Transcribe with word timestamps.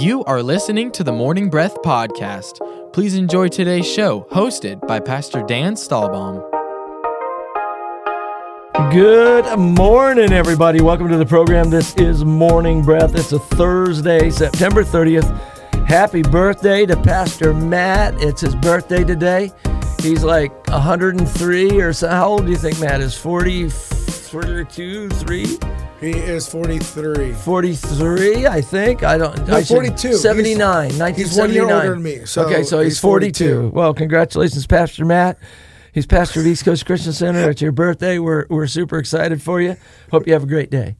You 0.00 0.24
are 0.24 0.42
listening 0.42 0.90
to 0.90 1.04
the 1.04 1.12
Morning 1.12 1.48
Breath 1.48 1.76
Podcast. 1.82 2.58
Please 2.92 3.14
enjoy 3.14 3.46
today's 3.46 3.86
show, 3.86 4.26
hosted 4.32 4.84
by 4.88 4.98
Pastor 4.98 5.44
Dan 5.44 5.74
Stahlbaum. 5.74 6.42
Good 8.90 9.56
morning, 9.56 10.32
everybody. 10.32 10.80
Welcome 10.80 11.10
to 11.10 11.16
the 11.16 11.24
program. 11.24 11.70
This 11.70 11.94
is 11.94 12.24
Morning 12.24 12.82
Breath. 12.82 13.14
It's 13.14 13.30
a 13.30 13.38
Thursday, 13.38 14.30
September 14.30 14.82
30th. 14.82 15.30
Happy 15.86 16.22
birthday 16.22 16.86
to 16.86 16.96
Pastor 16.96 17.54
Matt. 17.54 18.20
It's 18.20 18.40
his 18.40 18.56
birthday 18.56 19.04
today. 19.04 19.52
He's 20.00 20.24
like 20.24 20.50
103 20.70 21.80
or 21.80 21.92
so. 21.92 22.08
How 22.08 22.30
old 22.30 22.46
do 22.46 22.50
you 22.50 22.58
think 22.58 22.80
Matt 22.80 23.00
is? 23.00 23.16
40, 23.16 23.68
42, 23.68 25.08
3? 25.08 25.58
He 26.04 26.10
is 26.10 26.46
43. 26.48 27.32
43, 27.32 28.46
I 28.46 28.60
think. 28.60 29.02
I 29.02 29.16
don't. 29.16 29.46
No, 29.48 29.56
I 29.56 29.62
should- 29.62 29.74
42. 29.74 30.14
79. 30.14 30.90
He's- 30.90 31.16
he's 31.16 31.36
one 31.38 31.50
year 31.52 31.62
older 31.62 31.90
than 31.90 32.02
me, 32.02 32.20
so 32.26 32.42
okay, 32.42 32.62
so 32.62 32.80
he's, 32.80 32.92
he's 32.94 33.00
42. 33.00 33.44
42. 33.44 33.68
Well, 33.74 33.94
congratulations, 33.94 34.66
Pastor 34.66 35.04
Matt. 35.04 35.38
He's 35.92 36.06
pastor 36.06 36.40
of 36.40 36.46
East 36.46 36.64
Coast 36.64 36.84
Christian 36.86 37.12
Center. 37.12 37.48
It's 37.48 37.62
your 37.62 37.70
birthday. 37.72 38.18
We're, 38.18 38.46
we're 38.50 38.66
super 38.66 38.98
excited 38.98 39.40
for 39.40 39.60
you. 39.60 39.76
Hope 40.10 40.26
you 40.26 40.32
have 40.32 40.42
a 40.42 40.46
great 40.46 40.68
day. 40.70 40.96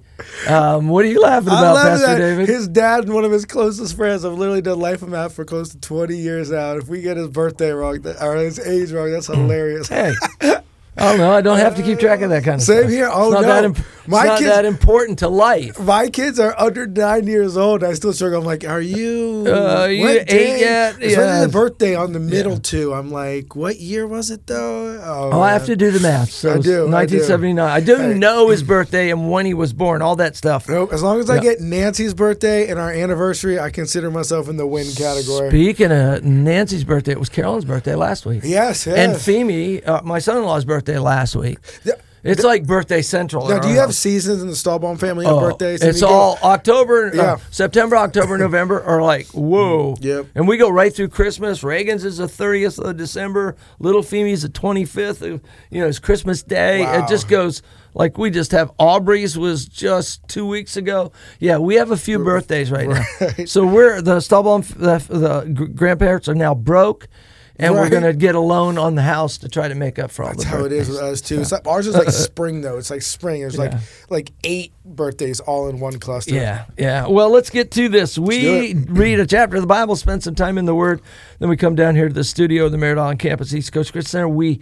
Um, 0.48 0.88
what 0.88 1.05
are 1.05 1.09
you 1.09 1.21
laughing 1.21 1.48
about, 1.48 1.77
Pastor 1.77 2.07
that 2.07 2.18
David? 2.18 2.48
his 2.48 2.68
dad 2.68 3.05
and 3.05 3.12
one 3.12 3.24
of 3.24 3.32
his 3.32 3.45
closest 3.45 3.96
friends 3.96 4.23
have 4.23 4.34
literally 4.34 4.62
done 4.62 4.79
life 4.79 5.02
of 5.02 5.09
Matt 5.09 5.32
for 5.32 5.45
close 5.45 5.71
to 5.71 5.79
20 5.80 6.16
years 6.16 6.51
now. 6.51 6.77
If 6.77 6.87
we 6.88 7.02
get 7.02 7.16
his 7.16 7.27
birthday 7.27 7.73
wrong 7.73 8.07
or 8.23 8.37
his 8.37 8.60
age 8.60 8.93
wrong, 8.93 9.10
that's 9.10 9.27
hilarious. 9.27 9.88
hey. 9.88 10.15
I 10.96 11.09
don't 11.10 11.18
know. 11.18 11.32
I 11.32 11.41
don't 11.41 11.59
have 11.59 11.74
to 11.74 11.82
keep 11.82 11.98
track 11.98 12.21
of 12.21 12.30
that 12.30 12.45
kind 12.45 12.60
of 12.60 12.62
Same 12.62 12.77
stuff. 12.82 12.91
Same 12.91 12.96
here. 12.96 13.10
Oh, 13.12 13.32
it's 13.32 13.34
not 13.34 13.41
no. 13.43 13.48
That 13.48 13.65
imp- 13.65 13.79
My 14.07 14.25
not 14.25 14.39
kids- 14.39 14.51
that 14.51 14.65
important 14.65 15.19
to 15.21 15.29
life. 15.29 15.79
My 15.81 16.09
kids 16.09 16.39
are 16.39 16.55
under 16.59 16.87
nine 16.87 17.27
years 17.27 17.57
old. 17.57 17.83
I 17.83 17.95
still 17.95 18.13
struggle. 18.13 18.41
I'm 18.41 18.45
like, 18.45 18.65
are 18.65 18.80
you? 18.80 19.45
Uh, 19.49 19.87
you 19.87 20.07
eight 20.09 20.27
day? 20.29 20.61
yet? 20.61 21.01
Yeah. 21.01 21.41
the 21.43 21.49
birthday 21.49 21.95
on 21.96 22.13
the 22.13 22.21
middle 22.21 22.59
two. 22.59 22.93
I'm 22.93 23.11
like, 23.11 23.57
what 23.57 23.79
year 23.80 24.07
was 24.07 24.30
it 24.30 24.46
though? 24.46 25.01
Oh, 25.02 25.30
Oh, 25.33 25.41
I 25.41 25.52
have 25.52 25.66
to 25.66 25.77
do 25.77 25.91
the 25.91 26.01
math. 26.01 26.30
So 26.30 26.51
I 26.51 26.59
do, 26.59 26.59
I 26.59 26.63
do. 26.63 26.91
1979. 26.91 27.69
I 27.71 27.80
do, 27.80 27.96
Hey. 27.96 28.15
know 28.15 28.49
his 28.51 28.63
birthday 28.63 29.11
and 29.11 29.30
when 29.30 29.46
he 29.46 29.55
was 29.55 29.73
born, 29.73 30.02
all 30.02 30.16
that 30.16 30.37
stuff. 30.37 30.68
Nope. 30.68 30.93
As 30.93 31.02
long 31.02 31.18
as 31.21 31.30
I 31.30 31.37
Yeah. 31.37 31.41
get 31.43 31.61
Nancy's 31.61 32.15
birthday 32.15 32.68
and 32.68 32.79
our 32.79 32.91
anniversary, 32.91 33.59
I 33.59 33.71
consider 33.71 34.11
myself 34.11 34.49
in 34.49 34.57
the 34.57 34.66
win 34.66 34.91
category. 34.93 35.49
Speaking 35.51 35.93
of 35.93 36.23
Nancy's 36.24 36.85
birthday, 36.85 37.13
it 37.13 37.18
was 37.21 37.29
Carolyn's 37.29 37.65
birthday 37.65 37.95
last 37.95 38.27
week. 38.27 38.43
Yes, 38.45 38.87
yes. 38.87 38.96
And 38.96 39.15
Femi, 39.15 39.87
uh, 39.87 40.02
my 40.05 40.18
son-in-law's 40.18 40.65
birthday 40.65 40.99
last 40.99 41.35
week. 41.37 41.59
Yeah. 41.85 41.95
It's 42.25 42.43
like 42.43 42.67
birthday 42.67 43.03
central. 43.03 43.49
Now, 43.49 43.59
do 43.59 43.69
you 43.69 43.75
have 43.77 43.91
house. 43.91 43.99
seasons 43.99 44.41
in 44.43 44.49
the 44.49 44.55
Stahlbaum 44.55 44.99
family 44.99 45.27
Oh, 45.27 45.41
birthdays? 45.41 45.83
And 45.83 45.91
It's 45.91 46.01
you 46.01 46.07
go- 46.07 46.13
all 46.13 46.39
October, 46.43 47.13
uh, 47.21 47.37
September, 47.51 47.97
October, 47.97 48.39
November 48.39 48.83
are 48.83 49.03
like 49.03 49.27
whoa. 49.29 49.97
Yep. 50.01 50.27
And 50.35 50.49
we 50.49 50.57
go 50.57 50.71
right 50.71 50.95
through 50.95 51.09
Christmas. 51.09 51.63
Reagan's 51.63 52.05
is 52.05 52.17
the 52.17 52.27
30th 52.27 52.79
of 52.79 52.97
December. 52.97 53.57
Little 53.79 54.02
Femi's 54.02 54.43
the 54.43 54.49
25th. 54.49 55.21
Of, 55.23 55.43
you 55.71 55.80
know, 55.80 55.87
it's 55.87 55.99
Christmas 55.99 56.43
Day. 56.43 56.80
Wow. 56.83 57.05
It 57.05 57.09
just 57.09 57.29
goes 57.29 57.63
like 57.93 58.17
we 58.19 58.30
just 58.30 58.52
have. 58.52 58.71
Aubrey's 58.79 59.37
was 59.39 59.67
just 59.67 60.27
two 60.27 60.47
weeks 60.47 60.77
ago. 60.77 61.13
Yeah, 61.39 61.59
we 61.59 61.75
have 61.77 61.91
a 61.91 61.97
few 61.97 62.19
birthdays 62.19 62.71
right, 62.71 62.89
now. 62.89 63.05
So 63.47 63.67
we're 63.67 64.00
the 64.00 64.17
Stahlbaum, 64.17 64.67
the, 64.67 64.99
the 65.19 65.69
grandparents 65.75 66.28
are 66.28 66.34
now 66.34 66.55
broke. 66.55 67.06
And 67.56 67.75
we're 67.75 67.88
going 67.88 68.03
to 68.03 68.12
get 68.12 68.34
a 68.34 68.41
loan 68.41 68.78
on 68.78 68.97
the 68.97 69.03
house 69.03 69.38
to 69.38 69.49
try 69.49 69.69
to 69.69 69.75
make 69.77 69.99
up 70.00 70.10
for 70.10 70.25
all 70.25 70.31
that. 70.31 70.38
That's 70.38 70.50
the 70.50 70.56
how 70.59 70.65
it 70.65 70.72
is 70.72 70.88
with 70.88 70.99
us 70.99 71.21
too. 71.21 71.41
It's 71.41 71.53
like, 71.53 71.66
ours 71.66 71.87
is 71.87 71.94
like 71.94 72.11
spring 72.11 72.62
though. 72.62 72.78
It's 72.78 72.91
like 72.91 73.03
spring. 73.03 73.43
There's 73.43 73.56
like 73.56 73.72
Yeah. 73.72 73.78
like 74.11 74.33
eight 74.43 74.72
birthdays 74.84 75.41
all 75.41 75.69
in 75.69 75.78
one 75.81 75.99
cluster. 75.99 76.34
Yeah, 76.34 76.65
yeah. 76.77 77.06
Well, 77.06 77.31
let's 77.31 77.50
get 77.50 77.71
to 77.72 77.88
this. 77.88 78.19
We 78.19 78.75
read 78.88 79.21
a 79.21 79.27
chapter 79.27 79.56
of 79.56 79.62
the 79.62 79.66
Bible, 79.69 79.94
spend 79.97 80.22
some 80.25 80.34
time 80.34 80.59
in 80.59 80.65
the 80.65 80.75
Word, 80.75 81.00
then 81.38 81.49
we 81.49 81.56
come 81.56 81.75
down 81.75 81.94
here 81.94 82.09
to 82.09 82.15
the 82.15 82.25
studio 82.25 82.66
of 82.66 82.72
the 82.72 82.78
Merritt 82.78 82.99
Island 82.99 83.19
campus, 83.21 83.55
East 83.55 83.72
Coast 83.72 83.93
Christian 83.93 84.11
Center. 84.11 84.28
We 84.28 84.61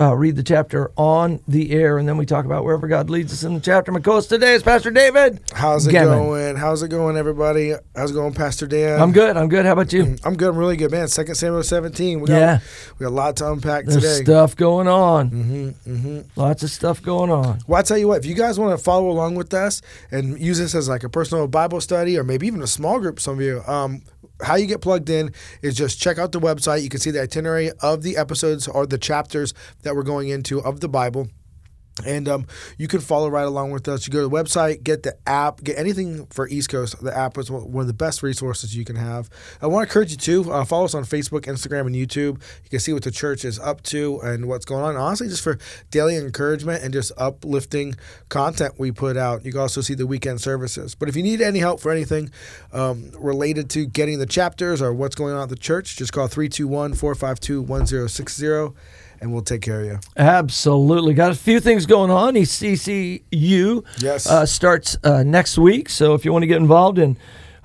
uh, 0.00 0.14
read 0.14 0.36
the 0.36 0.42
chapter 0.42 0.90
on 0.96 1.40
the 1.48 1.72
air, 1.72 1.98
and 1.98 2.08
then 2.08 2.16
we 2.16 2.24
talk 2.26 2.44
about 2.44 2.64
wherever 2.64 2.86
God 2.88 3.10
leads 3.10 3.32
us 3.32 3.42
in 3.42 3.54
the 3.54 3.60
chapter. 3.60 3.90
My 3.90 4.00
co-host 4.00 4.28
today 4.28 4.54
is 4.54 4.62
Pastor 4.62 4.90
David. 4.90 5.40
How's 5.52 5.86
it 5.86 5.92
Gammon. 5.92 6.18
going? 6.18 6.56
How's 6.56 6.82
it 6.82 6.88
going, 6.88 7.16
everybody? 7.16 7.74
How's 7.96 8.10
it 8.10 8.14
going, 8.14 8.32
Pastor 8.34 8.66
Dan? 8.66 9.00
I'm 9.00 9.12
good. 9.12 9.36
I'm 9.36 9.48
good. 9.48 9.64
How 9.66 9.72
about 9.72 9.92
you? 9.92 10.16
I'm 10.24 10.36
good. 10.36 10.48
I'm 10.50 10.56
really 10.56 10.76
good, 10.76 10.90
man. 10.90 11.08
Second 11.08 11.34
Samuel 11.34 11.62
17. 11.62 12.20
We 12.20 12.28
got, 12.28 12.33
Yeah. 12.38 12.58
We 12.98 13.04
got 13.04 13.10
a 13.10 13.14
lot 13.14 13.36
to 13.36 13.50
unpack 13.50 13.84
today. 13.84 14.00
There's 14.00 14.18
today. 14.18 14.24
stuff 14.24 14.56
going 14.56 14.88
on. 14.88 15.30
Mm-hmm, 15.30 15.94
mm-hmm. 15.94 16.40
Lots 16.40 16.62
of 16.62 16.70
stuff 16.70 17.02
going 17.02 17.30
on. 17.30 17.60
Well, 17.66 17.78
I 17.78 17.82
tell 17.82 17.98
you 17.98 18.08
what, 18.08 18.18
if 18.18 18.26
you 18.26 18.34
guys 18.34 18.58
want 18.58 18.76
to 18.76 18.82
follow 18.82 19.10
along 19.10 19.34
with 19.34 19.52
us 19.54 19.82
and 20.10 20.38
use 20.40 20.58
this 20.58 20.74
as 20.74 20.88
like 20.88 21.04
a 21.04 21.08
personal 21.08 21.48
Bible 21.48 21.80
study 21.80 22.18
or 22.18 22.24
maybe 22.24 22.46
even 22.46 22.62
a 22.62 22.66
small 22.66 23.00
group, 23.00 23.20
some 23.20 23.34
of 23.34 23.40
you, 23.40 23.62
um, 23.66 24.02
how 24.42 24.56
you 24.56 24.66
get 24.66 24.80
plugged 24.80 25.08
in 25.10 25.32
is 25.62 25.74
just 25.74 26.00
check 26.00 26.18
out 26.18 26.32
the 26.32 26.40
website. 26.40 26.82
You 26.82 26.88
can 26.88 27.00
see 27.00 27.10
the 27.10 27.22
itinerary 27.22 27.70
of 27.80 28.02
the 28.02 28.16
episodes 28.16 28.68
or 28.68 28.86
the 28.86 28.98
chapters 28.98 29.54
that 29.82 29.94
we're 29.94 30.02
going 30.02 30.28
into 30.28 30.60
of 30.62 30.80
the 30.80 30.88
Bible. 30.88 31.28
And 32.04 32.28
um, 32.28 32.46
you 32.76 32.88
can 32.88 33.00
follow 33.00 33.28
right 33.28 33.46
along 33.46 33.70
with 33.70 33.86
us. 33.86 34.06
You 34.06 34.12
go 34.12 34.22
to 34.22 34.28
the 34.28 34.34
website, 34.34 34.82
get 34.82 35.04
the 35.04 35.16
app, 35.28 35.62
get 35.62 35.78
anything 35.78 36.26
for 36.26 36.48
East 36.48 36.68
Coast. 36.68 37.00
The 37.00 37.16
app 37.16 37.38
is 37.38 37.52
one 37.52 37.82
of 37.82 37.86
the 37.86 37.92
best 37.92 38.22
resources 38.22 38.76
you 38.76 38.84
can 38.84 38.96
have. 38.96 39.30
I 39.62 39.68
want 39.68 39.84
to 39.84 39.90
encourage 39.90 40.10
you 40.10 40.16
to 40.16 40.52
uh, 40.52 40.64
follow 40.64 40.86
us 40.86 40.94
on 40.94 41.04
Facebook, 41.04 41.42
Instagram, 41.42 41.86
and 41.86 41.94
YouTube. 41.94 42.42
You 42.64 42.70
can 42.70 42.80
see 42.80 42.92
what 42.92 43.04
the 43.04 43.12
church 43.12 43.44
is 43.44 43.60
up 43.60 43.82
to 43.84 44.18
and 44.22 44.48
what's 44.48 44.64
going 44.64 44.82
on. 44.82 44.96
Honestly, 44.96 45.28
just 45.28 45.44
for 45.44 45.56
daily 45.92 46.16
encouragement 46.16 46.82
and 46.82 46.92
just 46.92 47.12
uplifting 47.16 47.94
content 48.28 48.74
we 48.76 48.90
put 48.90 49.16
out. 49.16 49.44
You 49.44 49.52
can 49.52 49.60
also 49.60 49.80
see 49.80 49.94
the 49.94 50.06
weekend 50.06 50.40
services. 50.40 50.96
But 50.96 51.08
if 51.08 51.14
you 51.14 51.22
need 51.22 51.40
any 51.40 51.60
help 51.60 51.78
for 51.78 51.92
anything 51.92 52.30
um, 52.72 53.12
related 53.16 53.70
to 53.70 53.86
getting 53.86 54.18
the 54.18 54.26
chapters 54.26 54.82
or 54.82 54.92
what's 54.92 55.14
going 55.14 55.34
on 55.34 55.44
at 55.44 55.48
the 55.48 55.56
church, 55.56 55.96
just 55.96 56.12
call 56.12 56.26
321 56.26 56.94
452 56.94 57.62
1060 57.62 58.74
and 59.24 59.32
we'll 59.32 59.42
take 59.42 59.62
care 59.62 59.80
of 59.80 59.86
you. 59.86 59.98
Absolutely. 60.18 61.14
Got 61.14 61.30
a 61.32 61.34
few 61.34 61.58
things 61.58 61.86
going 61.86 62.10
on. 62.10 62.34
ECCU 62.34 63.84
Yes. 64.02 64.26
uh, 64.28 64.44
starts 64.44 64.98
uh, 65.02 65.22
next 65.22 65.56
week. 65.56 65.88
So 65.88 66.12
if 66.12 66.26
you 66.26 66.32
want 66.32 66.42
to 66.42 66.46
get 66.46 66.58
involved 66.58 66.98
in 66.98 67.16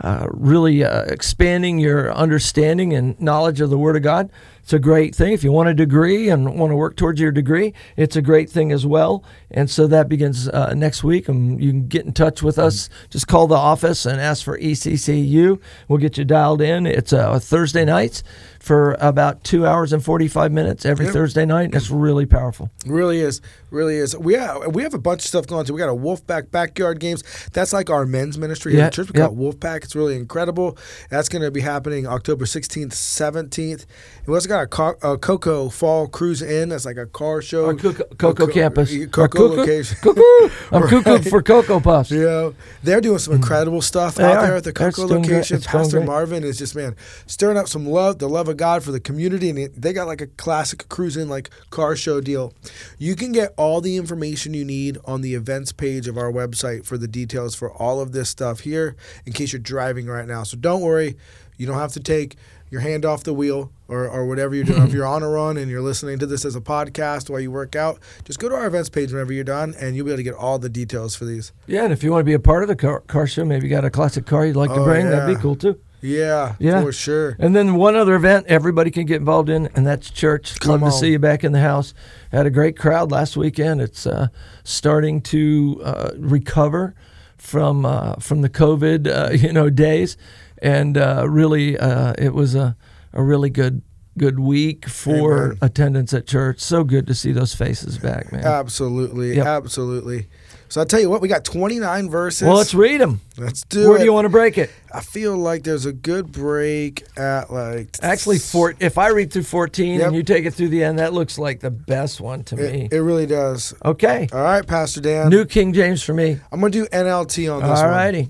uh, 0.01 0.27
really 0.31 0.85
uh, 0.85 1.01
expanding 1.03 1.77
your 1.77 2.13
understanding 2.13 2.93
and 2.93 3.19
knowledge 3.19 3.59
of 3.59 3.69
the 3.69 3.77
Word 3.77 3.97
of 3.97 4.03
God, 4.03 4.31
it's 4.69 4.73
a 4.75 4.77
great 4.77 5.15
thing. 5.15 5.33
If 5.33 5.43
you 5.43 5.51
want 5.51 5.67
a 5.69 5.73
degree 5.73 6.29
and 6.29 6.59
want 6.59 6.69
to 6.69 6.75
work 6.75 6.95
towards 6.95 7.19
your 7.19 7.31
degree, 7.31 7.73
it's 7.97 8.15
a 8.15 8.21
great 8.21 8.51
thing 8.51 8.71
as 8.71 8.85
well. 8.85 9.23
And 9.49 9.67
so 9.67 9.87
that 9.87 10.07
begins 10.07 10.47
uh, 10.47 10.75
next 10.75 11.03
week. 11.03 11.27
And 11.27 11.59
you 11.59 11.71
can 11.71 11.87
get 11.87 12.05
in 12.05 12.13
touch 12.13 12.43
with 12.43 12.59
us. 12.59 12.87
Just 13.09 13.27
call 13.27 13.47
the 13.47 13.55
office 13.55 14.05
and 14.05 14.21
ask 14.21 14.45
for 14.45 14.59
ECCU. 14.59 15.59
We'll 15.87 15.97
get 15.97 16.19
you 16.19 16.23
dialed 16.23 16.61
in. 16.61 16.85
It's 16.85 17.11
uh, 17.11 17.39
Thursday 17.39 17.83
nights 17.83 18.21
for 18.59 18.97
about 18.99 19.43
two 19.43 19.65
hours 19.65 19.93
and 19.93 20.03
45 20.03 20.51
minutes 20.51 20.85
every 20.85 21.05
Yep. 21.05 21.13
Thursday 21.13 21.45
night. 21.45 21.73
It's 21.73 21.89
really 21.89 22.25
powerful. 22.25 22.69
Really 22.85 23.19
is, 23.19 23.41
really 23.71 23.95
is. 23.95 24.15
We 24.17 24.33
have 24.33 24.75
we 24.75 24.83
have 24.83 24.93
a 24.93 24.99
bunch 24.99 25.21
of 25.21 25.27
stuff 25.27 25.47
going 25.47 25.59
on 25.59 25.65
too. 25.65 25.73
We 25.73 25.79
got 25.79 25.89
a 25.89 25.95
Wolfpack 25.95 26.51
backyard 26.51 26.99
games. 26.99 27.23
That's 27.53 27.73
like 27.73 27.89
our 27.89 28.05
men's 28.05 28.37
ministry 28.37 28.73
here 28.73 28.83
at 28.83 28.93
church. 28.93 29.11
We 29.11 29.19
yep. 29.19 29.29
got 29.29 29.37
Wolfpack. 29.37 29.83
It's 29.85 29.95
really 29.95 30.15
incredible. 30.15 30.77
That's 31.09 31.29
going 31.29 31.41
to 31.41 31.51
be 31.51 31.61
happening 31.61 32.05
October 32.05 32.45
sixteenth, 32.45 32.93
seventeenth. 32.93 33.85
And 34.17 34.27
we 34.27 34.35
also 34.35 34.49
got 34.49 34.58
a, 34.63 34.67
car, 34.67 34.97
a 35.01 35.17
Cocoa 35.17 35.69
Fall 35.69 36.07
Cruise 36.07 36.41
In. 36.41 36.69
That's 36.69 36.85
like 36.85 36.97
a 36.97 37.05
car 37.05 37.41
show. 37.41 37.65
Our 37.65 37.73
Cocoa, 37.73 38.05
Cocoa 38.15 38.47
Co- 38.47 38.53
campus. 38.53 38.91
Cocoa 39.07 39.27
Cocoa- 39.27 39.55
location. 39.55 39.97
Cuckoo. 40.01 40.49
I'm 40.71 40.83
cuckoo 40.87 41.29
for 41.29 41.43
Cocoa 41.43 41.81
Puffs. 41.81 42.11
Yeah, 42.11 42.51
they're 42.83 43.01
doing 43.01 43.19
some 43.19 43.33
hmm. 43.33 43.41
incredible 43.41 43.81
stuff 43.81 44.15
They 44.15 44.23
out 44.23 44.37
are. 44.37 44.47
there 44.47 44.55
at 44.55 44.63
the 44.63 44.73
Cocoa 44.73 45.05
location. 45.05 45.59
Pastor. 45.61 45.99
Marvin 45.99 46.43
is 46.43 46.57
just 46.57 46.75
man 46.75 46.95
stirring 47.25 47.57
up 47.57 47.67
some 47.67 47.85
love, 47.85 48.19
the 48.19 48.29
love 48.29 48.47
of 48.47 48.55
God 48.55 48.83
for 48.83 48.91
the 48.91 48.99
community, 49.01 49.49
and 49.49 49.73
they 49.75 49.91
got 49.91 50.07
like 50.07 50.21
a 50.21 50.27
classic 50.27 50.87
Cruise 50.87 51.09
cruising 51.09 51.29
like 51.29 51.49
car 51.71 51.95
show 51.95 52.21
deal. 52.21 52.53
You 52.99 53.15
can 53.15 53.31
get 53.31 53.53
all 53.57 53.81
the 53.81 53.97
information 53.97 54.53
you 54.53 54.63
need 54.63 54.99
on 55.05 55.21
the 55.21 55.33
events 55.33 55.71
page 55.71 56.07
of 56.07 56.17
our 56.17 56.31
website 56.31 56.85
for 56.85 56.99
the 56.99 57.07
details 57.07 57.55
for 57.55 57.71
all 57.71 57.99
of 57.99 58.11
this 58.11 58.29
stuff 58.29 58.59
here. 58.59 58.95
In 59.25 59.33
case 59.33 59.53
you're 59.53 59.59
driving 59.59 60.05
right 60.05 60.27
now, 60.27 60.43
so 60.43 60.55
don't 60.55 60.81
worry, 60.81 61.17
you 61.57 61.65
don't 61.65 61.79
have 61.79 61.93
to 61.93 61.99
take 61.99 62.35
your 62.71 62.81
hand 62.81 63.05
off 63.05 63.23
the 63.23 63.33
wheel 63.33 63.71
or, 63.87 64.07
or 64.07 64.25
whatever 64.27 64.53
you're 64.55 64.63
doing. 64.63 64.83
if 64.83 64.93
you're 64.93 65.05
on 65.05 65.23
a 65.23 65.27
run 65.29 65.57
and 65.57 65.69
you're 65.71 65.81
listening 65.81 66.19
to 66.19 66.25
this 66.27 66.45
as 66.45 66.55
a 66.55 66.61
podcast 66.61 67.29
while 67.29 67.39
you 67.39 67.49
work 67.51 67.75
out, 67.75 67.99
just 68.25 68.39
go 68.39 68.47
to 68.49 68.55
our 68.55 68.67
events 68.67 68.89
page 68.89 69.11
whenever 69.11 69.33
you're 69.33 69.43
done, 69.43 69.73
and 69.79 69.95
you'll 69.95 70.05
be 70.05 70.11
able 70.11 70.17
to 70.17 70.23
get 70.23 70.35
all 70.35 70.59
the 70.59 70.69
details 70.69 71.15
for 71.15 71.25
these. 71.25 71.51
Yeah, 71.67 71.83
and 71.83 71.91
if 71.93 72.03
you 72.03 72.11
want 72.11 72.21
to 72.21 72.25
be 72.25 72.33
a 72.33 72.39
part 72.39 72.61
of 72.63 72.67
the 72.69 72.75
car, 72.75 72.99
car 73.01 73.25
show, 73.27 73.43
maybe 73.45 73.67
you 73.67 73.69
got 73.69 73.85
a 73.85 73.89
classic 73.89 74.25
car 74.25 74.45
you'd 74.45 74.55
like 74.55 74.69
to 74.69 74.81
Oh, 74.81 74.83
bring, 74.85 75.09
that'd 75.09 75.35
be 75.35 75.41
cool 75.41 75.55
too. 75.55 75.79
Yeah, 76.01 76.55
Yeah. 76.59 76.81
for 76.81 76.93
sure. 76.93 77.35
And 77.39 77.53
then 77.53 77.75
one 77.75 77.95
other 77.97 78.15
event 78.15 78.45
everybody 78.47 78.89
can 78.89 79.05
get 79.05 79.17
involved 79.17 79.49
in, 79.49 79.67
and 79.75 79.85
that's 79.85 80.09
church. 80.09 80.57
Come 80.61 80.71
Love 80.71 80.83
on. 80.83 80.91
to 80.91 80.97
see 80.97 81.11
you 81.11 81.19
back 81.19 81.43
in 81.43 81.51
the 81.51 81.59
house. 81.59 81.93
Had 82.31 82.45
a 82.45 82.49
great 82.49 82.77
crowd 82.77 83.11
last 83.11 83.35
weekend. 83.35 83.81
It's 83.81 84.07
uh, 84.07 84.27
starting 84.63 85.19
to 85.23 85.81
uh, 85.83 86.11
recover 86.17 86.93
from 87.37 87.85
uh, 87.85 88.15
from 88.15 88.41
the 88.41 88.49
COVID 88.49 89.07
uh, 89.07 89.31
you 89.33 89.51
know 89.51 89.69
days, 89.69 90.15
and 90.61 90.97
uh, 90.97 91.25
really 91.27 91.77
uh, 91.77 92.13
it 92.17 92.33
was 92.33 92.55
a, 92.55 92.75
a 93.13 93.23
really 93.23 93.49
good 93.49 93.81
good 94.17 94.39
week 94.39 94.85
for 94.89 95.45
Amen. 95.45 95.57
attendance 95.61 96.13
at 96.13 96.27
church. 96.27 96.59
So 96.59 96.83
good 96.83 97.07
to 97.07 97.15
see 97.15 97.31
those 97.31 97.53
faces 97.55 97.97
back, 97.97 98.31
man. 98.33 98.43
Absolutely, 98.45 99.35
Yep. 99.37 99.45
absolutely. 99.45 100.27
So 100.67 100.81
I 100.81 100.83
tell 100.83 100.99
you 100.99 101.09
what, 101.09 101.21
we 101.21 101.27
got 101.29 101.43
29 101.45 102.09
verses. 102.11 102.45
Well, 102.47 102.57
let's 102.57 102.73
read 102.75 102.99
them. 103.01 103.21
Let's 103.37 103.63
do 103.63 103.87
Where 103.87 103.95
it. 103.95 103.99
do 103.99 104.05
you 104.05 104.13
want 104.13 104.25
to 104.25 104.29
break 104.29 104.57
it? 104.59 104.69
I 104.93 104.99
feel 104.99 105.35
like 105.37 105.63
there's 105.63 105.85
a 105.87 105.93
good 105.93 106.31
break 106.31 107.03
at 107.17 107.51
like. 107.51 107.95
Actually, 108.03 108.37
four, 108.39 108.75
if 108.79 108.97
I 108.99 109.07
read 109.07 109.31
through 109.33 109.43
14 109.43 109.99
Yep. 109.99 110.07
and 110.07 110.15
you 110.15 110.21
take 110.21 110.45
it 110.45 110.53
through 110.53 110.67
the 110.69 110.83
end, 110.83 110.99
that 110.99 111.11
looks 111.13 111.39
like 111.39 111.61
the 111.61 111.71
best 111.71 112.19
one 112.21 112.43
to 112.45 112.55
me. 112.57 112.85
It, 112.91 112.93
it 112.93 113.01
really 113.01 113.25
does. 113.25 113.73
okay. 113.85 114.27
All 114.33 114.41
right, 114.41 114.67
Pastor 114.67 114.99
Dan. 115.01 115.29
New 115.29 115.45
King 115.45 115.71
James 115.73 116.03
for 116.03 116.13
me. 116.13 116.37
I'm 116.51 116.59
going 116.59 116.71
to 116.73 116.81
do 116.81 116.85
NLT 116.87 117.51
on 117.51 117.61
this 117.61 117.79
All 117.79 117.85
one. 117.85 117.91
righty. 117.93 118.29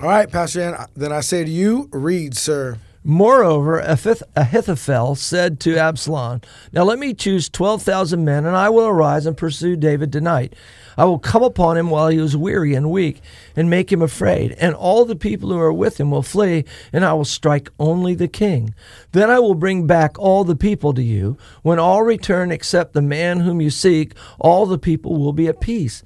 All 0.00 0.08
right, 0.08 0.30
Pastor 0.30 0.58
Dan. 0.58 0.86
Then 0.96 1.12
I 1.12 1.20
say 1.20 1.44
to 1.44 1.50
you, 1.50 1.88
read, 1.92 2.36
sir. 2.36 2.78
Moreover, 3.06 3.80
Ahithophel 3.80 5.14
said 5.14 5.60
to 5.60 5.76
Absalom, 5.76 6.40
Now 6.72 6.84
let 6.84 6.98
me 6.98 7.12
choose 7.12 7.50
12,000 7.50 8.24
men, 8.24 8.46
and 8.46 8.56
I 8.56 8.70
will 8.70 8.86
arise 8.86 9.26
and 9.26 9.36
pursue 9.36 9.76
David 9.76 10.10
tonight. 10.10 10.54
I 10.96 11.04
will 11.04 11.18
come 11.18 11.42
upon 11.42 11.76
him 11.76 11.90
while 11.90 12.08
he 12.08 12.18
is 12.18 12.36
weary 12.36 12.74
and 12.74 12.90
weak, 12.90 13.20
and 13.54 13.68
make 13.68 13.92
him 13.92 14.00
afraid. 14.00 14.52
And 14.52 14.74
all 14.74 15.04
the 15.04 15.16
people 15.16 15.50
who 15.50 15.58
are 15.58 15.72
with 15.72 16.00
him 16.00 16.10
will 16.10 16.22
flee, 16.22 16.64
and 16.92 17.04
I 17.04 17.12
will 17.12 17.26
strike 17.26 17.68
only 17.78 18.14
the 18.14 18.26
king. 18.28 18.74
Then 19.12 19.30
I 19.30 19.38
will 19.38 19.54
bring 19.54 19.86
back 19.86 20.18
all 20.18 20.42
the 20.42 20.56
people 20.56 20.94
to 20.94 21.02
you. 21.02 21.36
When 21.62 21.78
all 21.78 22.02
return 22.02 22.50
except 22.50 22.94
the 22.94 23.02
man 23.02 23.40
whom 23.40 23.60
you 23.60 23.70
seek, 23.70 24.14
all 24.38 24.64
the 24.64 24.78
people 24.78 25.16
will 25.16 25.34
be 25.34 25.46
at 25.46 25.60
peace. 25.60 26.02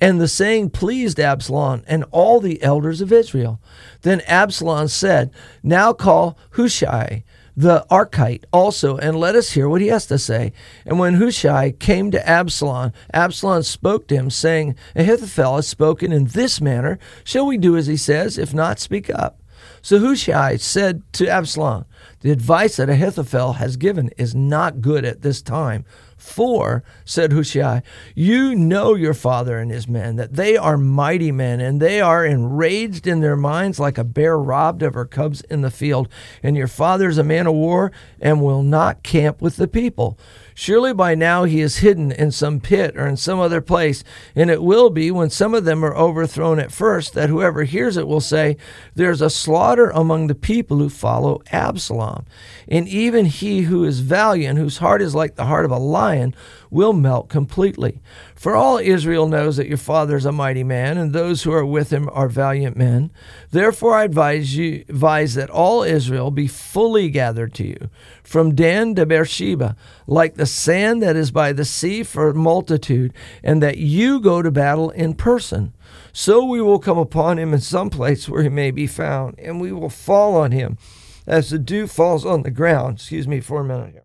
And 0.00 0.20
the 0.20 0.28
saying 0.28 0.70
pleased 0.70 1.20
Absalom 1.20 1.82
and 1.86 2.04
all 2.10 2.40
the 2.40 2.62
elders 2.62 3.00
of 3.00 3.12
Israel. 3.12 3.60
Then 4.02 4.22
Absalom 4.22 4.88
said, 4.88 5.30
Now 5.62 5.92
call 5.92 6.38
Hushai 6.52 7.24
the 7.56 7.84
Archite 7.90 8.44
also, 8.52 8.96
and 8.96 9.16
let 9.16 9.34
us 9.34 9.52
hear 9.52 9.68
what 9.68 9.80
he 9.80 9.88
has 9.88 10.06
to 10.06 10.18
say. 10.18 10.52
And 10.86 10.98
when 10.98 11.14
Hushai 11.14 11.72
came 11.72 12.10
to 12.10 12.28
Absalom, 12.28 12.92
Absalom 13.12 13.62
spoke 13.64 14.06
to 14.08 14.14
him, 14.14 14.30
saying, 14.30 14.76
Ahithophel 14.96 15.56
has 15.56 15.68
spoken 15.68 16.12
in 16.12 16.26
this 16.26 16.60
manner. 16.60 16.98
Shall 17.24 17.46
we 17.46 17.58
do 17.58 17.76
as 17.76 17.86
he 17.86 17.96
says? 17.96 18.38
If 18.38 18.54
not, 18.54 18.78
speak 18.78 19.10
up. 19.10 19.40
So 19.82 19.98
Hushai 19.98 20.56
said 20.56 21.02
to 21.14 21.28
Absalom, 21.28 21.84
The 22.20 22.30
advice 22.30 22.76
that 22.76 22.88
Ahithophel 22.90 23.54
has 23.54 23.76
given 23.76 24.10
is 24.16 24.34
not 24.34 24.80
good 24.80 25.04
at 25.04 25.22
this 25.22 25.42
time. 25.42 25.84
For, 26.20 26.84
said 27.04 27.32
Hushai, 27.32 27.82
you 28.14 28.54
know 28.54 28.94
your 28.94 29.14
father 29.14 29.58
and 29.58 29.70
his 29.70 29.88
men, 29.88 30.16
that 30.16 30.34
they 30.34 30.56
are 30.56 30.76
mighty 30.76 31.32
men, 31.32 31.60
and 31.60 31.80
they 31.80 32.00
are 32.00 32.26
enraged 32.26 33.06
in 33.06 33.20
their 33.20 33.36
minds 33.36 33.80
like 33.80 33.96
a 33.98 34.04
bear 34.04 34.38
robbed 34.38 34.82
of 34.82 34.94
her 34.94 35.06
cubs 35.06 35.40
in 35.42 35.62
the 35.62 35.70
field. 35.70 36.08
And 36.42 36.56
your 36.56 36.68
father 36.68 37.08
is 37.08 37.18
a 37.18 37.24
man 37.24 37.46
of 37.46 37.54
war 37.54 37.90
and 38.20 38.42
will 38.42 38.62
not 38.62 39.02
camp 39.02 39.40
with 39.40 39.56
the 39.56 39.68
people. 39.68 40.18
Surely 40.60 40.92
by 40.92 41.14
now 41.14 41.44
he 41.44 41.62
is 41.62 41.78
hidden 41.78 42.12
in 42.12 42.30
some 42.30 42.60
pit 42.60 42.94
or 42.94 43.06
in 43.06 43.16
some 43.16 43.40
other 43.40 43.62
place. 43.62 44.04
And 44.34 44.50
it 44.50 44.62
will 44.62 44.90
be, 44.90 45.10
when 45.10 45.30
some 45.30 45.54
of 45.54 45.64
them 45.64 45.82
are 45.82 45.96
overthrown 45.96 46.60
at 46.60 46.70
first, 46.70 47.14
that 47.14 47.30
whoever 47.30 47.64
hears 47.64 47.96
it 47.96 48.06
will 48.06 48.20
say, 48.20 48.58
There's 48.94 49.22
a 49.22 49.30
slaughter 49.30 49.88
among 49.88 50.26
the 50.26 50.34
people 50.34 50.76
who 50.76 50.90
follow 50.90 51.40
Absalom. 51.50 52.26
And 52.68 52.86
even 52.86 53.24
he 53.24 53.62
who 53.62 53.84
is 53.84 54.00
valiant, 54.00 54.58
whose 54.58 54.76
heart 54.76 55.00
is 55.00 55.14
like 55.14 55.36
the 55.36 55.46
heart 55.46 55.64
of 55.64 55.70
a 55.70 55.78
lion, 55.78 56.34
will 56.70 56.92
melt 56.92 57.30
completely. 57.30 58.02
For 58.40 58.56
all 58.56 58.78
Israel 58.78 59.28
knows 59.28 59.58
that 59.58 59.68
your 59.68 59.76
father 59.76 60.16
is 60.16 60.24
a 60.24 60.32
mighty 60.32 60.64
man, 60.64 60.96
and 60.96 61.12
those 61.12 61.42
who 61.42 61.52
are 61.52 61.66
with 61.66 61.92
him 61.92 62.08
are 62.10 62.26
valiant 62.26 62.74
men. 62.74 63.10
Therefore 63.50 63.94
I 63.94 64.04
advise 64.04 64.56
you 64.56 64.82
advise 64.88 65.34
that 65.34 65.50
all 65.50 65.82
Israel 65.82 66.30
be 66.30 66.46
fully 66.46 67.10
gathered 67.10 67.52
to 67.56 67.66
you, 67.66 67.90
from 68.24 68.54
Dan 68.54 68.94
to 68.94 69.04
Beersheba, 69.04 69.76
like 70.06 70.36
the 70.36 70.46
sand 70.46 71.02
that 71.02 71.16
is 71.16 71.30
by 71.30 71.52
the 71.52 71.66
sea 71.66 72.02
for 72.02 72.32
multitude, 72.32 73.12
and 73.42 73.62
that 73.62 73.76
you 73.76 74.20
go 74.20 74.40
to 74.40 74.50
battle 74.50 74.88
in 74.88 75.12
person. 75.12 75.74
So 76.14 76.42
we 76.42 76.62
will 76.62 76.78
come 76.78 76.96
upon 76.96 77.38
him 77.38 77.52
in 77.52 77.60
some 77.60 77.90
place 77.90 78.26
where 78.26 78.42
he 78.42 78.48
may 78.48 78.70
be 78.70 78.86
found, 78.86 79.38
and 79.38 79.60
we 79.60 79.70
will 79.70 79.90
fall 79.90 80.34
on 80.36 80.52
him 80.52 80.78
as 81.26 81.50
the 81.50 81.58
dew 81.58 81.86
falls 81.86 82.24
on 82.24 82.42
the 82.42 82.50
ground. 82.50 82.94
Excuse 82.94 83.28
me 83.28 83.40
for 83.40 83.60
a 83.60 83.64
minute 83.64 83.92
here 83.92 84.04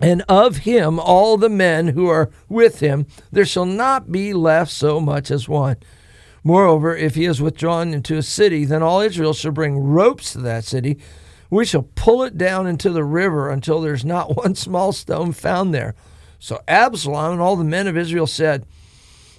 and 0.00 0.22
of 0.28 0.58
him 0.58 0.98
all 0.98 1.36
the 1.36 1.48
men 1.48 1.88
who 1.88 2.08
are 2.08 2.30
with 2.48 2.80
him, 2.80 3.06
there 3.32 3.44
shall 3.44 3.64
not 3.64 4.12
be 4.12 4.32
left 4.32 4.70
so 4.70 5.00
much 5.00 5.30
as 5.30 5.48
one. 5.48 5.76
Moreover, 6.44 6.96
if 6.96 7.14
he 7.14 7.24
is 7.24 7.42
withdrawn 7.42 7.92
into 7.92 8.16
a 8.16 8.22
city, 8.22 8.64
then 8.64 8.82
all 8.82 9.00
Israel 9.00 9.32
shall 9.32 9.52
bring 9.52 9.78
ropes 9.78 10.32
to 10.32 10.38
that 10.42 10.64
city. 10.64 10.98
We 11.50 11.64
shall 11.64 11.88
pull 11.94 12.22
it 12.22 12.38
down 12.38 12.66
into 12.66 12.90
the 12.90 13.04
river 13.04 13.50
until 13.50 13.80
there's 13.80 14.04
not 14.04 14.36
one 14.44 14.54
small 14.54 14.92
stone 14.92 15.32
found 15.32 15.74
there. 15.74 15.94
So 16.38 16.60
Absalom 16.68 17.32
and 17.32 17.40
all 17.40 17.56
the 17.56 17.64
men 17.64 17.86
of 17.86 17.96
Israel 17.96 18.26
said, 18.26 18.66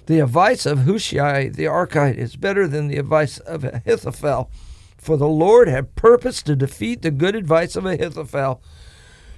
The 0.06 0.20
advice 0.20 0.66
of 0.66 0.80
Hushai 0.80 1.48
the 1.48 1.64
Archite 1.64 2.18
is 2.18 2.36
better 2.36 2.66
than 2.66 2.88
the 2.88 2.98
advice 2.98 3.38
of 3.38 3.64
Ahithophel, 3.64 4.50
for 4.96 5.16
the 5.16 5.28
Lord 5.28 5.68
had 5.68 5.94
purposed 5.94 6.44
to 6.46 6.56
defeat 6.56 7.02
the 7.02 7.10
good 7.10 7.36
advice 7.36 7.76
of 7.76 7.86
Ahithophel 7.86 8.60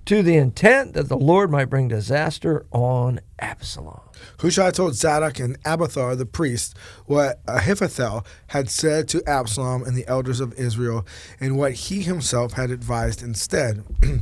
to 0.06 0.22
the 0.22 0.36
intent 0.36 0.94
that 0.94 1.08
the 1.08 1.16
Lord 1.16 1.50
might 1.50 1.66
bring 1.66 1.88
disaster 1.88 2.66
on 2.70 3.20
Absalom. 3.38 4.00
Hushai 4.40 4.70
told 4.70 4.94
Zadok 4.94 5.38
and 5.38 5.56
Abiathar 5.64 6.16
the 6.16 6.26
priest 6.26 6.76
what 7.06 7.40
Ahithophel 7.46 8.26
had 8.48 8.68
said 8.68 9.08
to 9.08 9.22
Absalom 9.28 9.82
and 9.82 9.96
the 9.96 10.06
elders 10.06 10.40
of 10.40 10.52
Israel, 10.54 11.06
and 11.40 11.56
what 11.56 11.72
he 11.72 12.02
himself 12.02 12.52
had 12.54 12.70
advised 12.70 13.22
instead. 13.22 13.84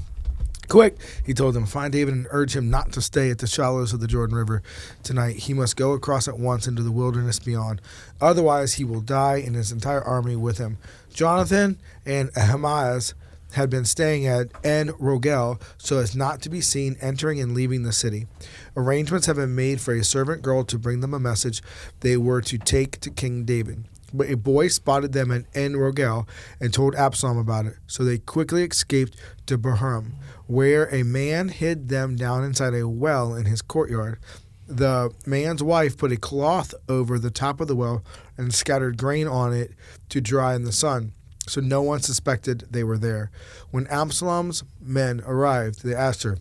Quick, 0.69 0.99
he 1.25 1.33
told 1.33 1.55
them, 1.55 1.65
find 1.65 1.93
David 1.95 2.13
and 2.13 2.27
urge 2.31 2.55
him 2.55 2.69
not 2.69 2.93
to 2.93 3.01
stay 3.01 3.31
at 3.31 3.39
the 3.39 3.47
shallows 3.47 3.95
of 3.95 4.01
the 4.01 4.07
Jordan 4.07 4.37
River 4.37 4.63
tonight. 5.03 5.37
He 5.37 5.55
must 5.55 5.77
go 5.77 5.93
across 5.93 6.29
at 6.29 6.39
once 6.39 6.67
into 6.67 6.83
the 6.83 6.93
wilderness 6.93 7.39
beyond. 7.39 7.81
Otherwise, 8.21 8.75
he 8.75 8.85
will 8.85 9.01
die 9.01 9.37
and 9.37 9.57
his 9.57 9.73
entire 9.73 10.03
army 10.03 10.37
with 10.37 10.59
him. 10.59 10.77
Jonathan 11.11 11.79
and 12.05 12.31
Ahimaaz 12.37 13.15
had 13.59 13.69
been 13.69 13.85
staying 13.85 14.25
at 14.25 14.53
En 14.65 14.89
Rogel 15.01 15.61
so 15.77 15.99
as 15.99 16.15
not 16.15 16.41
to 16.43 16.49
be 16.49 16.61
seen 16.61 16.97
entering 17.01 17.41
and 17.41 17.55
leaving 17.55 17.83
the 17.83 17.93
city. 17.93 18.29
Arrangements 18.77 19.27
have 19.27 19.35
been 19.35 19.57
made 19.57 19.81
for 19.81 19.93
a 19.93 20.05
servant 20.05 20.43
girl 20.43 20.63
to 20.63 20.79
bring 20.79 21.01
them 21.01 21.13
a 21.13 21.19
message 21.19 21.61
they 22.01 22.17
were 22.17 22.41
to 22.41 22.57
take 22.57 23.01
to 23.01 23.11
King 23.11 23.45
David. 23.45 23.85
But 24.15 24.31
a 24.31 24.37
boy 24.37 24.69
spotted 24.69 25.13
them 25.13 25.33
at 25.33 25.45
En 25.55 25.75
Rogel 25.75 26.29
and 26.61 26.73
told 26.73 26.95
Absalom 26.95 27.37
about 27.37 27.67
it. 27.67 27.75
So 27.89 28.05
they 28.05 28.19
quickly 28.19 28.63
escaped 28.63 29.17
to 29.47 29.59
Bahurim, 29.59 30.13
where 30.47 30.85
a 30.95 31.03
man 31.03 31.49
hid 31.49 31.89
them 31.89 32.15
down 32.15 32.45
inside 32.45 32.75
a 32.75 32.89
well 32.89 33.35
in 33.35 33.47
his 33.47 33.61
courtyard. 33.61 34.21
The 34.69 35.13
man's 35.27 35.65
wife 35.65 35.99
put 35.99 36.13
a 36.13 36.17
cloth 36.17 36.75
over 36.89 37.19
the 37.19 37.33
top 37.33 37.61
of 37.61 37.67
the 37.67 37.77
well 37.77 38.05
and 38.37 38.55
scattered 38.55 38.99
grain 38.99 39.27
on 39.27 39.53
it 39.53 39.73
to 40.11 40.21
dry 40.21 40.55
in 40.55 40.63
the 40.63 40.73
sun 40.73 41.13
so 41.49 41.61
no 41.61 41.83
one 41.83 42.01
suspected 42.01 42.65
they 42.71 42.85
were 42.85 42.99
there. 42.99 43.31
When 43.71 43.87
Absalom's 43.89 44.65
men 44.81 45.23
arrived, 45.27 45.85
they 45.85 45.95
asked 45.95 46.23
her, 46.23 46.39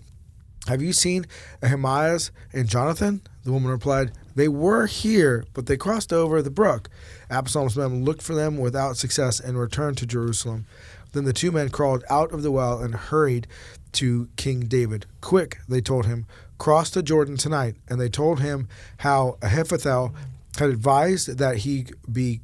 Have 0.67 0.81
you 0.81 0.93
seen 0.93 1.25
Ahimaaz 1.63 2.31
and 2.53 2.69
Jonathan? 2.69 3.21
The 3.43 3.51
woman 3.51 3.71
replied, 3.71 4.11
They 4.35 4.47
were 4.47 4.85
here, 4.85 5.45
but 5.53 5.65
they 5.65 5.77
crossed 5.77 6.11
over 6.11 6.41
the 6.41 6.51
brook. 6.51 6.89
Absalom's 7.29 7.77
men 7.77 8.03
looked 8.03 8.21
for 8.21 8.35
them 8.35 8.57
without 8.57 8.97
success 8.97 9.39
and 9.39 9.57
returned 9.57 9.97
to 9.97 10.05
Jerusalem. 10.05 10.65
Then 11.13 11.23
the 11.23 11.33
two 11.33 11.51
men 11.51 11.69
crawled 11.69 12.03
out 12.09 12.31
of 12.33 12.43
the 12.43 12.51
well 12.51 12.79
and 12.79 12.93
hurried 12.93 13.47
to 13.93 14.29
King 14.35 14.61
David. 14.61 15.05
Quick, 15.21 15.57
they 15.67 15.81
told 15.81 16.05
him, 16.05 16.25
cross 16.57 16.89
the 16.89 17.01
Jordan 17.01 17.37
tonight. 17.37 17.75
And 17.89 17.99
they 17.99 18.09
told 18.09 18.41
him 18.41 18.67
how 18.97 19.37
Ahithophel 19.41 20.13
had 20.57 20.69
advised 20.69 21.37
that 21.37 21.57
he 21.57 21.87
be 22.11 22.41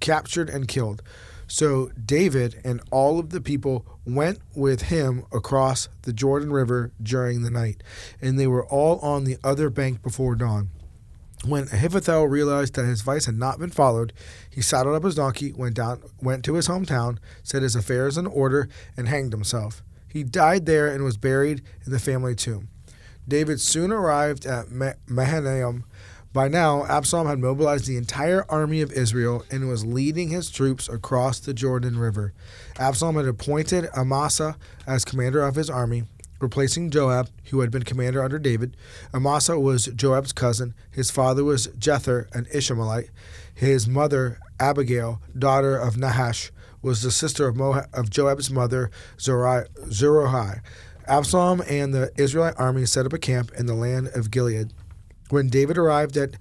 captured 0.00 0.48
and 0.48 0.68
killed. 0.68 1.02
So 1.46 1.90
David 2.04 2.60
and 2.64 2.80
all 2.90 3.18
of 3.18 3.30
the 3.30 3.40
people 3.40 3.86
went 4.04 4.38
with 4.54 4.82
him 4.82 5.24
across 5.32 5.88
the 6.02 6.12
Jordan 6.12 6.52
River 6.52 6.92
during 7.02 7.42
the 7.42 7.50
night, 7.50 7.82
and 8.20 8.38
they 8.38 8.46
were 8.46 8.66
all 8.66 8.98
on 9.00 9.24
the 9.24 9.36
other 9.44 9.70
bank 9.70 10.02
before 10.02 10.34
dawn. 10.34 10.70
When 11.44 11.64
Ahithophel 11.64 12.26
realized 12.26 12.74
that 12.74 12.86
his 12.86 13.00
advice 13.00 13.26
had 13.26 13.38
not 13.38 13.58
been 13.58 13.70
followed, 13.70 14.12
he 14.50 14.62
saddled 14.62 14.96
up 14.96 15.04
his 15.04 15.14
donkey, 15.14 15.52
went 15.52 15.76
down, 15.76 16.02
went 16.20 16.44
to 16.46 16.54
his 16.54 16.66
hometown, 16.66 17.18
set 17.42 17.62
his 17.62 17.76
affairs 17.76 18.16
in 18.18 18.26
order, 18.26 18.68
and 18.96 19.08
hanged 19.08 19.32
himself. 19.32 19.82
He 20.08 20.24
died 20.24 20.66
there 20.66 20.88
and 20.88 21.04
was 21.04 21.16
buried 21.16 21.62
in 21.84 21.92
the 21.92 21.98
family 21.98 22.34
tomb. 22.34 22.68
David 23.28 23.60
soon 23.60 23.92
arrived 23.92 24.46
at 24.46 24.70
Mahanaim. 24.70 25.84
By 26.36 26.48
now, 26.48 26.84
Absalom 26.84 27.28
had 27.28 27.38
mobilized 27.38 27.86
the 27.86 27.96
entire 27.96 28.44
army 28.50 28.82
of 28.82 28.92
Israel 28.92 29.42
and 29.50 29.70
was 29.70 29.86
leading 29.86 30.28
his 30.28 30.50
troops 30.50 30.86
across 30.86 31.40
the 31.40 31.54
Jordan 31.54 31.98
River. 31.98 32.34
Absalom 32.78 33.16
had 33.16 33.24
appointed 33.24 33.88
Amasa 33.96 34.58
as 34.86 35.06
commander 35.06 35.40
of 35.40 35.54
his 35.54 35.70
army, 35.70 36.04
replacing 36.38 36.90
Joab, 36.90 37.30
who 37.44 37.60
had 37.60 37.70
been 37.70 37.84
commander 37.84 38.22
under 38.22 38.38
David. 38.38 38.76
Amasa 39.14 39.58
was 39.58 39.86
Joab's 39.86 40.34
cousin. 40.34 40.74
His 40.90 41.10
father 41.10 41.42
was 41.42 41.68
Jether, 41.68 42.26
an 42.34 42.46
Ishmaelite. 42.52 43.08
His 43.54 43.88
mother, 43.88 44.38
Abigail, 44.60 45.22
daughter 45.38 45.74
of 45.74 45.96
Nahash, 45.96 46.52
was 46.82 47.00
the 47.00 47.10
sister 47.10 47.48
of, 47.48 47.58
of 47.94 48.10
Joab's 48.10 48.50
mother, 48.50 48.90
Zeruiah. 49.18 50.60
Absalom 51.08 51.62
and 51.66 51.94
the 51.94 52.12
Israelite 52.18 52.58
army 52.58 52.84
set 52.84 53.06
up 53.06 53.14
a 53.14 53.18
camp 53.18 53.52
in 53.58 53.64
the 53.64 53.74
land 53.74 54.08
of 54.08 54.30
Gilead. 54.30 54.74
When 55.28 55.48
David 55.48 55.76
arrived 55.76 56.16
at 56.16 56.36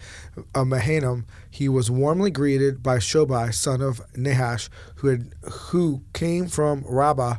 uh, 0.54 0.64
Mahanaim, 0.64 1.26
he 1.50 1.68
was 1.68 1.90
warmly 1.90 2.30
greeted 2.30 2.84
by 2.84 2.98
Shobai, 2.98 3.54
son 3.54 3.82
of 3.82 4.02
Nahash, 4.16 4.70
who 4.98 5.08
had 5.08 5.34
who 5.44 6.04
came 6.14 6.48
from 6.48 6.84
Rabbah 6.88 7.38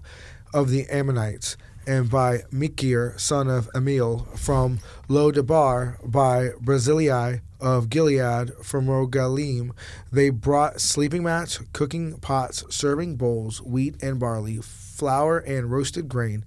of 0.53 0.71
the 0.71 0.87
Ammonites, 0.89 1.57
and 1.87 2.11
by 2.11 2.43
Mikir, 2.51 3.15
son 3.17 3.49
of 3.49 3.71
Amiel, 3.75 4.27
from 4.35 4.81
Lodabar, 5.09 5.99
by 6.05 6.51
Barzillai 6.61 7.39
of 7.61 7.89
Gilead, 7.89 8.53
from 8.63 8.87
Rogelim. 8.87 9.71
They 10.11 10.31
brought 10.31 10.81
sleeping 10.81 11.23
mats, 11.23 11.61
cooking 11.73 12.19
pots, 12.19 12.65
serving 12.75 13.17
bowls, 13.17 13.63
wheat 13.63 14.03
and 14.03 14.19
barley, 14.19 14.59
flour 14.63 15.39
and 15.39 15.71
roasted 15.71 16.09
grain, 16.09 16.45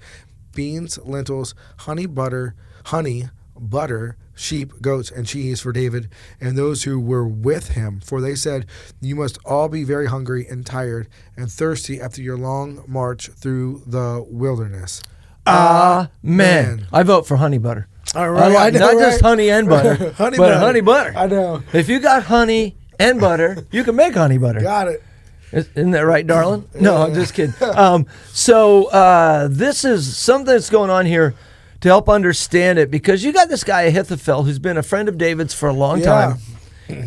beans, 0.53 0.99
lentils, 1.03 1.55
honey, 1.77 2.05
butter, 2.05 2.55
honey, 2.85 3.29
butter, 3.59 4.15
sheep, 4.35 4.73
goats, 4.81 5.11
and 5.11 5.25
cheese 5.27 5.59
for 5.61 5.71
David 5.71 6.09
and 6.39 6.57
those 6.57 6.83
who 6.83 6.99
were 6.99 7.27
with 7.27 7.69
him. 7.69 7.99
For 8.03 8.21
they 8.21 8.35
said, 8.35 8.65
You 9.01 9.15
must 9.15 9.37
all 9.45 9.67
be 9.69 9.83
very 9.83 10.07
hungry 10.07 10.45
and 10.47 10.65
tired 10.65 11.07
and 11.37 11.51
thirsty 11.51 11.99
after 12.01 12.21
your 12.21 12.37
long 12.37 12.83
march 12.87 13.29
through 13.29 13.83
the 13.85 14.25
wilderness. 14.29 15.01
Amen. 15.47 16.87
I 16.93 17.03
vote 17.03 17.27
for 17.27 17.37
honey 17.37 17.57
butter. 17.57 17.87
All 18.15 18.29
right, 18.31 18.51
I 18.51 18.55
like 18.55 18.73
know, 18.73 18.79
not 18.79 18.93
just 18.99 19.21
honey 19.21 19.49
and 19.51 19.67
butter, 19.69 20.11
Honey 20.13 20.37
but 20.37 20.49
butter. 20.49 20.59
honey 20.59 20.81
butter. 20.81 21.13
I 21.15 21.27
know. 21.27 21.61
If 21.73 21.89
you 21.89 21.99
got 21.99 22.23
honey 22.23 22.75
and 22.99 23.19
butter, 23.19 23.65
you 23.71 23.83
can 23.83 23.95
make 23.95 24.15
honey 24.15 24.37
butter. 24.39 24.61
Got 24.61 24.87
it. 24.87 25.03
Is- 25.51 25.69
Isn't 25.75 25.91
that 25.91 26.01
right, 26.05 26.25
darling? 26.25 26.67
No, 26.79 26.97
I'm 26.97 27.13
just 27.13 27.33
kidding. 27.35 27.53
Um, 27.61 28.07
so 28.31 28.85
uh, 28.87 29.47
this 29.49 29.83
is 29.85 30.15
something 30.17 30.45
that's 30.53 30.69
going 30.71 30.89
on 30.89 31.05
here 31.05 31.35
to 31.81 31.87
help 31.87 32.09
understand 32.09 32.77
it 32.79 32.91
because 32.91 33.23
you 33.23 33.31
got 33.31 33.49
this 33.49 33.63
guy 33.63 33.83
Ahithophel 33.83 34.43
who's 34.43 34.59
been 34.59 34.77
a 34.77 34.83
friend 34.83 35.07
of 35.07 35.17
David's 35.17 35.53
for 35.53 35.69
a 35.69 35.73
long 35.73 35.99
Yeah. 35.99 36.05
time, 36.05 36.37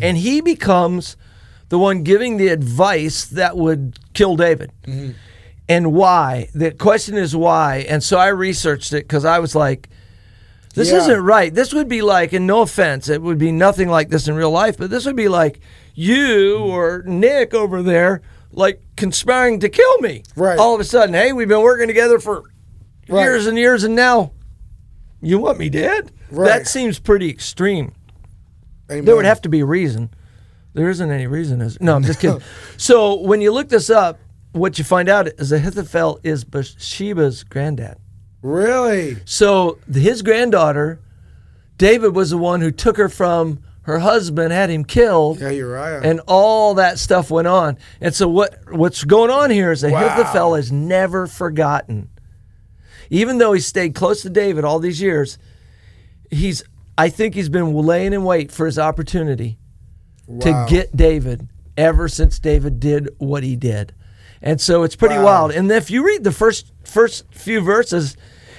and 0.01 0.17
he 0.17 0.41
becomes 0.41 1.15
the 1.69 1.77
one 1.79 2.03
giving 2.03 2.37
the 2.37 2.47
advice 2.49 3.25
that 3.25 3.57
would 3.57 3.99
kill 4.13 4.35
David. 4.35 4.71
Mm-hmm. 4.87 5.11
And 5.69 5.93
why? 5.93 6.49
The 6.53 6.71
question 6.71 7.15
is 7.17 7.35
why. 7.35 7.85
And 7.87 8.03
so 8.03 8.17
I 8.17 8.27
researched 8.27 8.91
it 8.93 9.07
because 9.07 9.25
I 9.25 9.39
was 9.39 9.55
like, 9.55 9.89
this 10.75 10.89
Yeah. 10.91 10.97
isn't 10.97 11.21
right. 11.21 11.53
This 11.53 11.73
would 11.73 11.87
be 11.87 12.01
like, 12.01 12.33
and 12.33 12.45
no 12.45 12.61
offense, 12.61 13.07
it 13.09 13.21
would 13.21 13.37
be 13.37 13.51
nothing 13.51 13.87
like 13.89 14.09
this 14.09 14.27
in 14.27 14.35
real 14.35 14.51
life, 14.51 14.77
but 14.77 14.89
this 14.89 15.05
would 15.05 15.15
be 15.15 15.27
like 15.29 15.59
you 15.95 16.57
or 16.57 17.03
Nick 17.05 17.53
over 17.53 17.81
there, 17.81 18.21
like 18.51 18.81
conspiring 18.97 19.59
to 19.61 19.69
kill 19.69 19.97
me. 19.99 20.23
Right. 20.35 20.57
All 20.59 20.73
of 20.75 20.81
a 20.81 20.83
sudden, 20.83 21.13
hey, 21.15 21.31
we've 21.31 21.47
been 21.47 21.61
working 21.61 21.87
together 21.87 22.19
for 22.19 22.43
Right. 23.07 23.21
years 23.23 23.47
and 23.47 23.57
years, 23.57 23.83
and 23.83 23.95
now 23.95 24.31
you 25.23 25.39
want 25.39 25.57
me 25.59 25.69
dead? 25.69 26.11
Right. 26.29 26.45
That 26.47 26.67
seems 26.67 26.99
pretty 26.99 27.29
extreme. 27.29 27.93
Amen. 28.91 29.05
There 29.05 29.15
would 29.15 29.25
have 29.25 29.41
to 29.41 29.49
be 29.49 29.61
a 29.61 29.65
reason. 29.65 30.09
There 30.73 30.89
isn't 30.89 31.09
any 31.11 31.27
reason. 31.27 31.61
Is 31.61 31.79
no, 31.79 31.95
I'm 31.95 32.03
just 32.03 32.19
kidding. 32.19 32.41
so 32.77 33.21
when 33.21 33.41
you 33.41 33.51
look 33.51 33.69
this 33.69 33.89
up, 33.89 34.19
what 34.51 34.77
you 34.77 34.83
find 34.83 35.07
out 35.09 35.27
is 35.27 35.51
Ahithophel 35.51 36.19
is 36.23 36.43
Bathsheba's 36.43 37.43
granddad. 37.43 37.97
Really? 38.41 39.17
So 39.25 39.79
his 39.91 40.21
granddaughter, 40.21 40.99
David 41.77 42.15
was 42.15 42.31
the 42.31 42.37
one 42.37 42.61
who 42.61 42.71
took 42.71 42.97
her 42.97 43.09
from 43.09 43.63
her 43.83 43.99
husband, 43.99 44.51
had 44.51 44.69
him 44.69 44.83
killed, 44.85 45.39
Yeah, 45.39 45.49
Uriah. 45.49 46.01
and 46.03 46.21
all 46.27 46.73
that 46.75 46.99
stuff 46.99 47.29
went 47.31 47.47
on. 47.47 47.77
And 48.01 48.13
so 48.13 48.27
what 48.27 48.57
what's 48.71 49.03
going 49.03 49.29
on 49.31 49.49
here 49.49 49.71
is 49.71 49.83
Ahithophel 49.83 50.51
Wow. 50.51 50.55
is 50.55 50.71
never 50.71 51.27
forgotten. 51.27 52.09
Even 53.13 53.37
though 53.37 53.53
he 53.53 53.59
stayed 53.59 53.93
close 53.93 54.23
to 54.23 54.29
David 54.29 54.65
all 54.65 54.79
these 54.79 54.99
years, 54.99 55.37
he's 56.31 56.63
I 56.97 57.09
think 57.09 57.35
he's 57.35 57.47
been 57.49 57.71
laying 57.73 58.11
in 58.11 58.23
wait 58.23 58.51
for 58.51 58.65
his 58.65 58.79
opportunity 58.79 59.57
to 60.41 60.65
get 60.67 60.95
David 60.95 61.47
ever 61.77 62.07
since 62.07 62.39
David 62.39 62.79
did 62.79 63.09
what 63.19 63.43
he 63.43 63.55
did. 63.55 63.93
And 64.41 64.59
so 64.59 64.81
it's 64.83 64.95
pretty 64.95 65.15
Wow. 65.15 65.25
wild. 65.25 65.51
And 65.51 65.71
if 65.71 65.91
you 65.91 66.03
read 66.05 66.23
the 66.23 66.31
first 66.31 66.71
first 66.83 67.25
few 67.31 67.61
verses, 67.61 68.17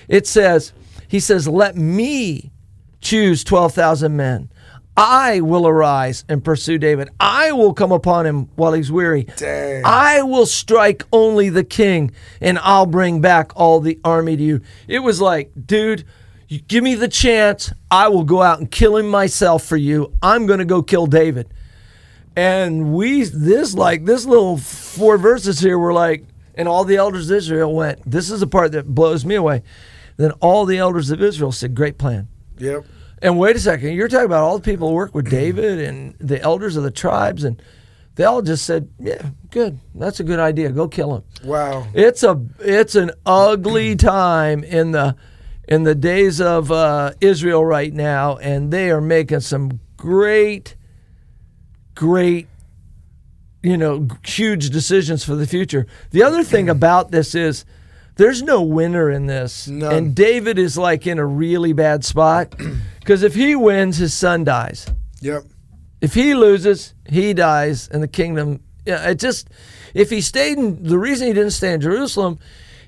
it 0.08 0.26
says, 0.26 0.72
he 1.08 1.18
says, 1.20 1.48
"Let 1.48 1.76
me 1.76 2.52
choose 3.00 3.42
12,000 3.44 4.16
men. 4.16 4.50
I 4.96 5.40
will 5.40 5.66
arise 5.66 6.24
and 6.28 6.44
pursue 6.44 6.78
David. 6.78 7.10
I 7.18 7.52
will 7.52 7.74
come 7.74 7.90
upon 7.90 8.26
him 8.26 8.48
while 8.54 8.72
he's 8.72 8.92
weary. 8.92 9.24
Dang. 9.36 9.82
I 9.84 10.22
will 10.22 10.46
strike 10.46 11.04
only 11.12 11.48
the 11.48 11.64
king, 11.64 12.12
and 12.40 12.58
I'll 12.60 12.86
bring 12.86 13.20
back 13.20 13.52
all 13.56 13.80
the 13.80 13.98
army 14.04 14.36
to 14.36 14.42
you." 14.42 14.60
It 14.86 15.00
was 15.00 15.20
like, 15.20 15.50
dude, 15.66 16.04
you 16.48 16.60
give 16.60 16.84
me 16.84 16.94
the 16.94 17.08
chance, 17.08 17.72
I 17.90 18.08
will 18.08 18.24
go 18.24 18.42
out 18.42 18.60
and 18.60 18.70
kill 18.70 18.96
him 18.96 19.08
myself 19.08 19.64
for 19.64 19.76
you. 19.76 20.12
I'm 20.22 20.46
going 20.46 20.60
to 20.60 20.64
go 20.64 20.82
kill 20.82 21.06
David. 21.06 21.48
And 22.36 22.94
we 22.94 23.24
this 23.24 23.74
like 23.74 24.04
this 24.04 24.26
little 24.26 24.58
four 24.58 25.18
verses 25.18 25.60
here 25.60 25.78
were 25.78 25.92
like, 25.92 26.24
and 26.54 26.68
all 26.68 26.84
the 26.84 26.96
elders 26.96 27.30
of 27.30 27.36
Israel 27.36 27.74
went. 27.74 27.98
This 28.08 28.30
is 28.30 28.40
the 28.40 28.46
part 28.46 28.72
that 28.72 28.86
blows 28.86 29.24
me 29.24 29.34
away. 29.34 29.62
Then 30.16 30.30
all 30.40 30.64
the 30.64 30.78
elders 30.78 31.10
of 31.10 31.22
Israel 31.22 31.52
said, 31.52 31.74
"Great 31.74 31.98
plan." 31.98 32.28
Yep. 32.58 32.84
And 33.24 33.38
wait 33.38 33.56
a 33.56 33.58
second, 33.58 33.94
you're 33.94 34.06
talking 34.06 34.26
about 34.26 34.42
all 34.42 34.58
the 34.58 34.70
people 34.70 34.90
who 34.90 34.94
work 34.94 35.14
with 35.14 35.30
David 35.30 35.78
and 35.78 36.14
the 36.18 36.42
elders 36.42 36.76
of 36.76 36.82
the 36.82 36.90
tribes, 36.90 37.42
and 37.42 37.60
they 38.16 38.24
all 38.24 38.42
just 38.42 38.66
said, 38.66 38.90
"Yeah, 38.98 39.30
good. 39.50 39.78
That's 39.94 40.20
a 40.20 40.24
good 40.24 40.38
idea. 40.38 40.70
Go 40.70 40.88
kill 40.88 41.16
him." 41.16 41.22
Wow. 41.42 41.86
It's 41.94 42.22
a 42.22 42.38
it's 42.58 42.94
an 42.96 43.12
ugly 43.24 43.96
time 43.96 44.62
in 44.62 44.90
the 44.90 45.16
in 45.66 45.84
the 45.84 45.94
days 45.94 46.38
of 46.38 46.70
uh, 46.70 47.12
Israel 47.22 47.64
right 47.64 47.94
now, 47.94 48.36
and 48.36 48.70
they 48.70 48.90
are 48.90 49.00
making 49.00 49.40
some 49.40 49.80
great, 49.96 50.76
great, 51.94 52.46
you 53.62 53.78
know, 53.78 54.06
huge 54.22 54.68
decisions 54.68 55.24
for 55.24 55.34
the 55.34 55.46
future. 55.46 55.86
The 56.10 56.22
other 56.22 56.44
thing 56.44 56.68
about 56.78 57.10
this 57.10 57.34
is. 57.34 57.64
There's 58.16 58.44
no 58.44 58.62
winner 58.62 59.10
in 59.10 59.26
this. 59.26 59.66
None. 59.66 59.92
And 59.92 60.14
David 60.14 60.56
is 60.56 60.78
like 60.78 61.04
in 61.04 61.18
a 61.18 61.26
really 61.26 61.72
bad 61.72 62.04
spot 62.04 62.54
because 63.04 63.22
if 63.22 63.34
he 63.34 63.54
wins, 63.54 63.98
his 63.98 64.14
son 64.14 64.44
dies 64.44 64.86
Yep. 65.20 65.42
if 66.00 66.14
he 66.14 66.34
loses, 66.34 66.94
he 67.08 67.34
dies, 67.34 67.88
and 67.88 68.02
the 68.02 68.08
kingdom. 68.08 68.60
Yeah, 68.86 69.10
it 69.10 69.18
just 69.18 69.48
if 69.94 70.10
he 70.10 70.20
stayed 70.20 70.58
in 70.58 70.82
the 70.82 70.98
reason 70.98 71.26
he 71.28 71.32
didn't 71.34 71.52
stay 71.52 71.72
in 71.72 71.80
Jerusalem 71.80 72.38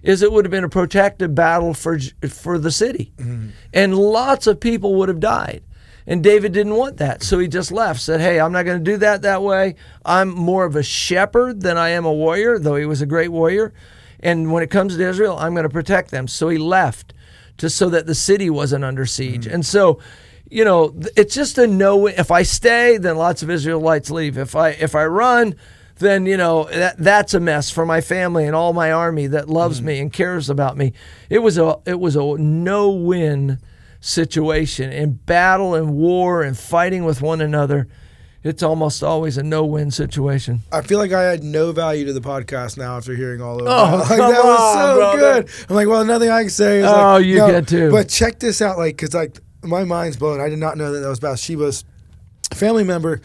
is 0.02 0.22
it 0.22 0.30
would 0.30 0.44
have 0.44 0.50
been 0.50 0.64
a 0.64 0.68
protracted 0.68 1.34
battle 1.34 1.74
for 1.74 1.98
for 2.28 2.58
the 2.58 2.70
city, 2.70 3.12
mm-hmm. 3.16 3.48
and 3.72 3.96
lots 3.96 4.46
of 4.46 4.60
people 4.60 4.94
would 4.96 5.08
have 5.08 5.20
died. 5.20 5.62
And 6.08 6.22
David 6.22 6.52
didn't 6.52 6.76
want 6.76 6.98
that, 6.98 7.24
so 7.24 7.38
he 7.40 7.48
just 7.48 7.72
left. 7.72 8.00
Said, 8.00 8.20
"Hey, 8.20 8.38
I'm 8.38 8.52
not 8.52 8.64
going 8.64 8.78
to 8.78 8.90
do 8.92 8.96
that 8.98 9.22
that 9.22 9.42
way. 9.42 9.74
I'm 10.04 10.28
more 10.28 10.64
of 10.64 10.76
a 10.76 10.82
shepherd 10.82 11.62
than 11.62 11.76
I 11.76 11.88
am 11.90 12.04
a 12.04 12.12
warrior, 12.12 12.58
though 12.58 12.76
he 12.76 12.86
was 12.86 13.02
a 13.02 13.06
great 13.06 13.30
warrior. 13.30 13.72
And 14.20 14.52
when 14.52 14.62
it 14.62 14.70
comes 14.70 14.96
to 14.96 15.02
Israel, 15.08 15.36
I'm 15.38 15.54
going 15.54 15.64
to 15.64 15.68
protect 15.80 16.10
them." 16.10 16.28
So 16.28 16.48
he 16.48 16.58
left, 16.58 17.12
just 17.56 17.76
so 17.76 17.88
that 17.90 18.06
the 18.06 18.14
city 18.14 18.50
wasn't 18.50 18.84
under 18.84 19.06
siege. 19.06 19.46
Mm. 19.46 19.54
And 19.54 19.66
so, 19.66 20.00
you 20.48 20.64
know, 20.64 20.94
it's 21.16 21.34
just 21.34 21.58
a 21.58 21.66
no. 21.66 22.06
If 22.06 22.30
I 22.30 22.42
stay, 22.42 22.98
then 22.98 23.16
lots 23.16 23.42
of 23.42 23.50
Israelites 23.50 24.10
leave. 24.10 24.38
If 24.38 24.54
I 24.54 24.70
if 24.70 24.94
I 24.94 25.06
run, 25.06 25.56
then 25.96 26.26
you 26.26 26.36
know 26.36 26.64
that 26.64 26.98
that's 26.98 27.34
a 27.34 27.40
mess 27.40 27.70
for 27.70 27.86
my 27.86 28.00
family 28.00 28.46
and 28.46 28.54
all 28.54 28.72
my 28.72 28.92
army 28.92 29.26
that 29.28 29.48
loves 29.48 29.80
mm. 29.80 29.84
me 29.84 30.00
and 30.00 30.12
cares 30.12 30.48
about 30.50 30.76
me. 30.76 30.92
It 31.30 31.40
was 31.40 31.58
a 31.58 31.78
it 31.86 31.98
was 31.98 32.16
a 32.16 32.36
no 32.38 32.90
win 32.90 33.58
situation 34.00 34.92
in 34.92 35.14
battle 35.14 35.74
and 35.74 35.94
war 35.94 36.42
and 36.42 36.56
fighting 36.56 37.04
with 37.04 37.22
one 37.22 37.40
another. 37.40 37.88
It's 38.46 38.62
almost 38.62 39.02
always 39.02 39.36
a 39.38 39.42
no 39.42 39.64
win 39.64 39.90
situation. 39.90 40.60
I 40.72 40.82
feel 40.82 40.98
like 40.98 41.12
I 41.12 41.22
had 41.22 41.42
no 41.42 41.72
value 41.72 42.04
to 42.06 42.12
the 42.12 42.20
podcast 42.20 42.76
now 42.78 42.96
after 42.96 43.14
hearing 43.14 43.40
all 43.42 43.58
of 43.58 43.64
that. 43.64 43.70
Oh, 43.70 43.96
like, 43.98 44.08
come 44.08 44.32
that 44.32 44.44
was 44.44 44.74
so 44.74 44.96
brother. 44.96 45.42
good. 45.42 45.50
I'm 45.68 45.74
like, 45.76 45.88
well, 45.88 46.04
nothing 46.04 46.30
I 46.30 46.42
can 46.42 46.50
say. 46.50 46.78
Is 46.80 46.86
Oh, 46.86 46.90
like, 47.14 47.24
you 47.26 47.38
no. 47.38 47.50
get 47.50 47.68
to. 47.68 47.90
But 47.90 48.08
check 48.08 48.38
this 48.38 48.62
out, 48.62 48.78
like, 48.78 48.96
because 48.96 49.14
like 49.14 49.38
my 49.62 49.84
mind's 49.84 50.16
blown. 50.16 50.40
I 50.40 50.48
did 50.48 50.58
not 50.58 50.76
know 50.78 50.92
that 50.92 51.00
that 51.00 51.08
was 51.08 51.20
Bathsheba's 51.20 51.84
family 52.54 52.84
member. 52.84 53.20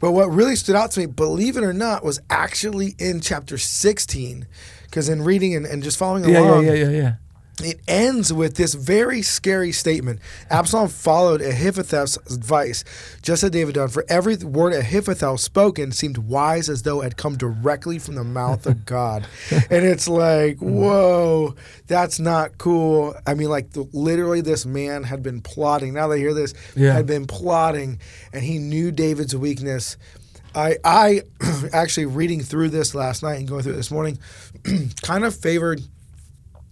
But 0.00 0.12
what 0.12 0.26
really 0.30 0.54
stood 0.56 0.76
out 0.76 0.92
to 0.92 1.00
me, 1.00 1.06
believe 1.06 1.56
it 1.56 1.64
or 1.64 1.72
not, 1.72 2.04
was 2.04 2.20
actually 2.30 2.94
in 2.98 3.20
chapter 3.20 3.58
16. 3.58 4.46
Because 4.84 5.08
in 5.08 5.22
reading 5.22 5.54
and, 5.56 5.66
and 5.66 5.82
just 5.82 5.98
following 5.98 6.24
Yeah, 6.28 6.40
along, 6.40 6.66
yeah, 6.66 6.72
yeah, 6.72 6.84
yeah, 6.84 6.90
yeah. 6.90 7.14
It 7.60 7.80
ends 7.88 8.32
with 8.32 8.56
this 8.56 8.74
very 8.74 9.22
scary 9.22 9.72
statement. 9.72 10.20
Absalom 10.50 10.88
followed 10.88 11.40
Ahithophel's 11.40 12.16
advice, 12.32 12.84
just 13.22 13.42
as 13.42 13.50
David 13.50 13.74
done. 13.74 13.88
For 13.88 14.04
every 14.08 14.36
word 14.36 14.72
Ahithophel 14.72 15.38
spoken 15.38 15.92
seemed 15.92 16.18
wise 16.18 16.68
as 16.68 16.82
though 16.82 17.00
it 17.00 17.04
had 17.04 17.16
come 17.16 17.36
directly 17.36 17.98
from 17.98 18.14
the 18.14 18.24
mouth 18.24 18.66
of 18.66 18.84
God. 18.86 19.26
and 19.50 19.84
it's 19.84 20.08
like, 20.08 20.58
whoa, 20.58 21.54
that's 21.86 22.18
not 22.18 22.58
cool. 22.58 23.14
I 23.26 23.34
mean, 23.34 23.48
like, 23.48 23.70
the, 23.70 23.88
literally, 23.92 24.40
this 24.40 24.64
man 24.66 25.02
had 25.02 25.22
been 25.22 25.40
plotting. 25.40 25.94
Now 25.94 26.08
they 26.08 26.18
hear 26.18 26.34
this, 26.34 26.54
Yeah. 26.76 26.92
had 26.92 27.06
been 27.06 27.26
plotting, 27.26 27.98
and 28.32 28.42
he 28.42 28.58
knew 28.58 28.90
David's 28.90 29.34
weakness. 29.36 29.96
I, 30.54 30.76
I 30.84 31.22
actually 31.72 32.06
reading 32.06 32.42
through 32.42 32.70
this 32.70 32.94
last 32.94 33.22
night 33.22 33.38
and 33.38 33.46
going 33.46 33.62
through 33.62 33.74
it 33.74 33.76
this 33.76 33.90
morning, 33.90 34.18
kind 35.02 35.24
of 35.24 35.34
favored 35.36 35.82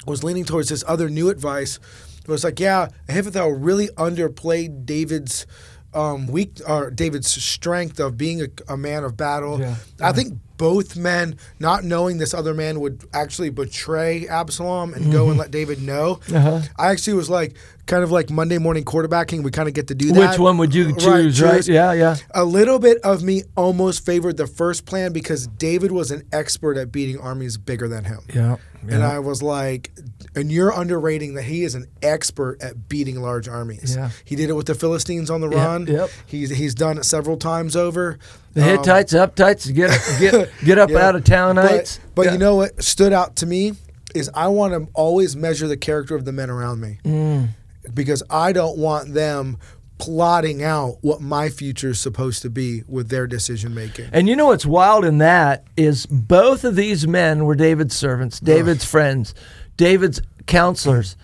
was 0.06 0.24
leaning 0.24 0.44
towards 0.44 0.68
this 0.68 0.84
other 0.86 1.08
new 1.08 1.28
advice. 1.28 1.78
It 2.22 2.28
was 2.28 2.44
like, 2.44 2.58
yeah, 2.58 2.88
Ahithophel 3.08 3.52
really 3.52 3.88
underplayed 3.96 4.84
David's 4.86 5.46
um, 5.94 6.26
weak 6.26 6.60
or 6.68 6.90
David's 6.90 7.28
strength 7.28 8.00
of 8.00 8.16
being 8.16 8.42
a, 8.42 8.48
a 8.68 8.76
man 8.76 9.04
of 9.04 9.16
battle. 9.16 9.60
Yeah. 9.60 9.76
I 10.00 10.12
think 10.12 10.38
both 10.56 10.96
men, 10.96 11.36
not 11.58 11.84
knowing 11.84 12.18
this 12.18 12.34
other 12.34 12.54
man 12.54 12.80
would 12.80 13.04
actually 13.12 13.50
betray 13.50 14.26
Absalom 14.26 14.94
and 14.94 15.12
go 15.12 15.28
and 15.28 15.38
let 15.38 15.50
David 15.50 15.82
know. 15.82 16.16
Mm-hmm. 16.26 16.36
Uh-huh. 16.36 16.60
I 16.78 16.90
actually 16.90 17.14
was 17.14 17.30
like, 17.30 17.56
kind 17.86 18.02
of 18.02 18.10
like 18.10 18.30
Monday 18.30 18.58
morning 18.58 18.84
quarterbacking. 18.84 19.42
We 19.42 19.50
kind 19.50 19.68
of 19.68 19.74
get 19.74 19.88
to 19.88 19.94
do 19.94 20.12
that. 20.12 20.30
Which 20.30 20.38
one 20.38 20.58
would 20.58 20.74
you 20.74 20.96
choose, 20.96 21.40
right? 21.40 21.66
Yeah, 21.66 21.92
yeah. 21.92 22.16
A 22.34 22.44
little 22.44 22.78
bit 22.78 22.98
of 23.02 23.22
me 23.22 23.42
almost 23.56 24.04
favored 24.04 24.36
the 24.36 24.46
first 24.46 24.86
plan 24.86 25.12
because 25.12 25.46
David 25.46 25.92
was 25.92 26.10
an 26.10 26.22
expert 26.32 26.76
at 26.76 26.90
beating 26.90 27.18
armies 27.20 27.56
bigger 27.56 27.86
than 27.88 28.04
him. 28.04 28.20
Yeah. 28.34 28.56
And 28.94 29.02
I 29.02 29.18
was 29.18 29.42
like, 29.42 29.90
and 30.34 30.50
you're 30.52 30.70
underrating 30.72 31.34
that 31.34 31.42
he 31.44 31.64
is 31.64 31.74
an 31.74 31.86
expert 32.02 32.58
at 32.62 32.88
beating 32.88 33.20
large 33.20 33.48
armies. 33.48 33.96
Yeah. 33.96 34.10
He 34.24 34.36
did 34.36 34.50
it 34.50 34.54
with 34.54 34.66
the 34.66 34.74
Philistines 34.74 35.30
on 35.30 35.40
the 35.40 35.48
Yep, 35.48 35.56
run. 35.56 35.86
yep. 35.86 36.10
He's 36.26 36.50
he's 36.50 36.74
done 36.74 36.98
it 36.98 37.04
several 37.04 37.36
times 37.36 37.74
over. 37.76 38.18
The 38.54 38.62
Um, 38.62 38.68
Hittites, 38.68 39.12
Uptites, 39.12 39.72
get 39.74 39.90
get 40.18 40.50
get 40.64 40.78
up 40.78 40.90
yeah. 40.90 41.06
out 41.08 41.16
of 41.16 41.24
townites. 41.24 41.98
But, 41.98 42.14
but 42.14 42.26
Yeah. 42.26 42.32
you 42.32 42.38
know 42.38 42.54
what 42.56 42.82
stood 42.82 43.12
out 43.12 43.36
to 43.36 43.46
me 43.46 43.74
is 44.14 44.30
I 44.34 44.48
want 44.48 44.72
to 44.72 44.88
always 44.94 45.36
measure 45.36 45.68
the 45.68 45.76
character 45.76 46.14
of 46.14 46.24
the 46.24 46.32
men 46.32 46.48
around 46.50 46.80
me 46.80 46.98
Mm. 47.04 47.48
because 47.94 48.22
I 48.30 48.52
don't 48.52 48.78
want 48.78 49.12
them 49.14 49.58
plotting 49.98 50.62
out 50.62 50.98
what 51.00 51.20
my 51.20 51.48
future 51.48 51.90
is 51.90 52.00
supposed 52.00 52.42
to 52.42 52.50
be 52.50 52.82
with 52.86 53.08
their 53.08 53.26
decision 53.26 53.74
making. 53.74 54.08
And 54.12 54.28
you 54.28 54.36
know 54.36 54.46
what's 54.46 54.66
wild 54.66 55.04
in 55.04 55.18
that 55.18 55.64
is 55.76 56.06
both 56.06 56.64
of 56.64 56.76
these 56.76 57.06
men 57.06 57.44
were 57.44 57.54
David's 57.54 57.96
servants, 57.96 58.38
David's 58.40 58.84
friends, 58.84 59.34
David's 59.76 60.20
counselors. 60.46 61.16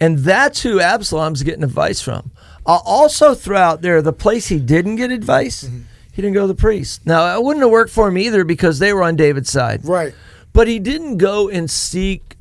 And 0.00 0.18
that's 0.18 0.62
who 0.62 0.80
Absalom's 0.80 1.42
getting 1.42 1.64
advice 1.64 2.02
from. 2.02 2.32
I'll 2.66 2.82
also 2.84 3.34
throw 3.34 3.58
out 3.58 3.82
there 3.82 4.02
the 4.02 4.12
place 4.12 4.48
he 4.48 4.58
didn't 4.58 4.96
get 4.96 5.10
advice, 5.10 5.64
mm-hmm. 5.64 5.82
he 6.12 6.20
didn't 6.20 6.34
go 6.34 6.42
to 6.42 6.48
the 6.48 6.54
priest. 6.54 7.06
Now, 7.06 7.36
it 7.36 7.42
wouldn't 7.42 7.62
have 7.62 7.70
worked 7.70 7.92
for 7.92 8.08
him 8.08 8.18
either 8.18 8.44
because 8.44 8.78
they 8.78 8.92
were 8.92 9.04
on 9.04 9.16
David's 9.16 9.50
side. 9.50 9.84
Right. 9.84 10.14
But 10.52 10.68
he 10.68 10.78
didn't 10.78 11.18
go 11.18 11.48
and 11.48 11.70
seek 11.70 12.35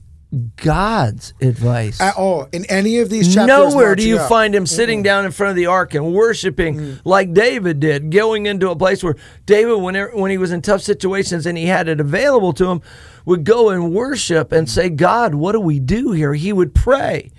God's 0.57 1.33
advice. 1.41 1.99
At 2.01 2.15
all. 2.15 2.47
In 2.51 2.65
any 2.65 2.99
of 2.99 3.09
these 3.09 3.33
chapters. 3.33 3.47
Nowhere 3.47 3.95
do 3.95 4.07
you 4.07 4.17
up. 4.17 4.29
find 4.29 4.53
him 4.53 4.65
sitting 4.65 5.03
down 5.03 5.25
in 5.25 5.31
front 5.31 5.51
of 5.51 5.55
the 5.55 5.67
ark 5.67 5.93
and 5.93 6.13
worshiping 6.13 6.77
mm. 6.77 7.01
like 7.05 7.33
David 7.33 7.79
did, 7.79 8.11
going 8.11 8.45
into 8.45 8.69
a 8.69 8.75
place 8.75 9.03
where 9.03 9.15
David, 9.45 9.81
whenever, 9.81 10.15
when 10.15 10.31
he 10.31 10.37
was 10.37 10.51
in 10.51 10.61
tough 10.61 10.81
situations 10.81 11.45
and 11.45 11.57
he 11.57 11.65
had 11.65 11.87
it 11.87 11.99
available 11.99 12.53
to 12.53 12.69
him, 12.69 12.81
would 13.25 13.43
go 13.43 13.69
and 13.69 13.93
worship 13.93 14.51
and 14.51 14.69
say, 14.69 14.89
God, 14.89 15.35
what 15.35 15.53
do 15.53 15.59
we 15.59 15.79
do 15.79 16.11
here? 16.11 16.33
He 16.33 16.53
would 16.53 16.75
pray. 16.75 17.31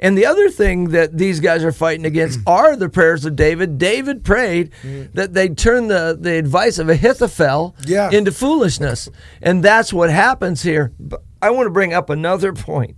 And 0.00 0.16
the 0.16 0.26
other 0.26 0.48
thing 0.48 0.90
that 0.90 1.16
these 1.16 1.40
guys 1.40 1.64
are 1.64 1.72
fighting 1.72 2.06
against 2.06 2.40
are 2.46 2.76
the 2.76 2.88
prayers 2.88 3.24
of 3.24 3.36
David. 3.36 3.78
David 3.78 4.24
prayed 4.24 4.70
mm. 4.82 5.12
that 5.12 5.34
they'd 5.34 5.58
turn 5.58 5.88
the, 5.88 6.16
the 6.18 6.34
advice 6.34 6.78
of 6.78 6.88
Ahithophel 6.88 7.74
Yeah. 7.84 8.10
into 8.10 8.32
foolishness. 8.32 9.08
And 9.42 9.62
that's 9.62 9.92
what 9.92 10.10
happens 10.10 10.62
here. 10.62 10.92
I 11.40 11.50
want 11.50 11.66
to 11.66 11.70
bring 11.70 11.92
up 11.92 12.10
another 12.10 12.52
point. 12.52 12.96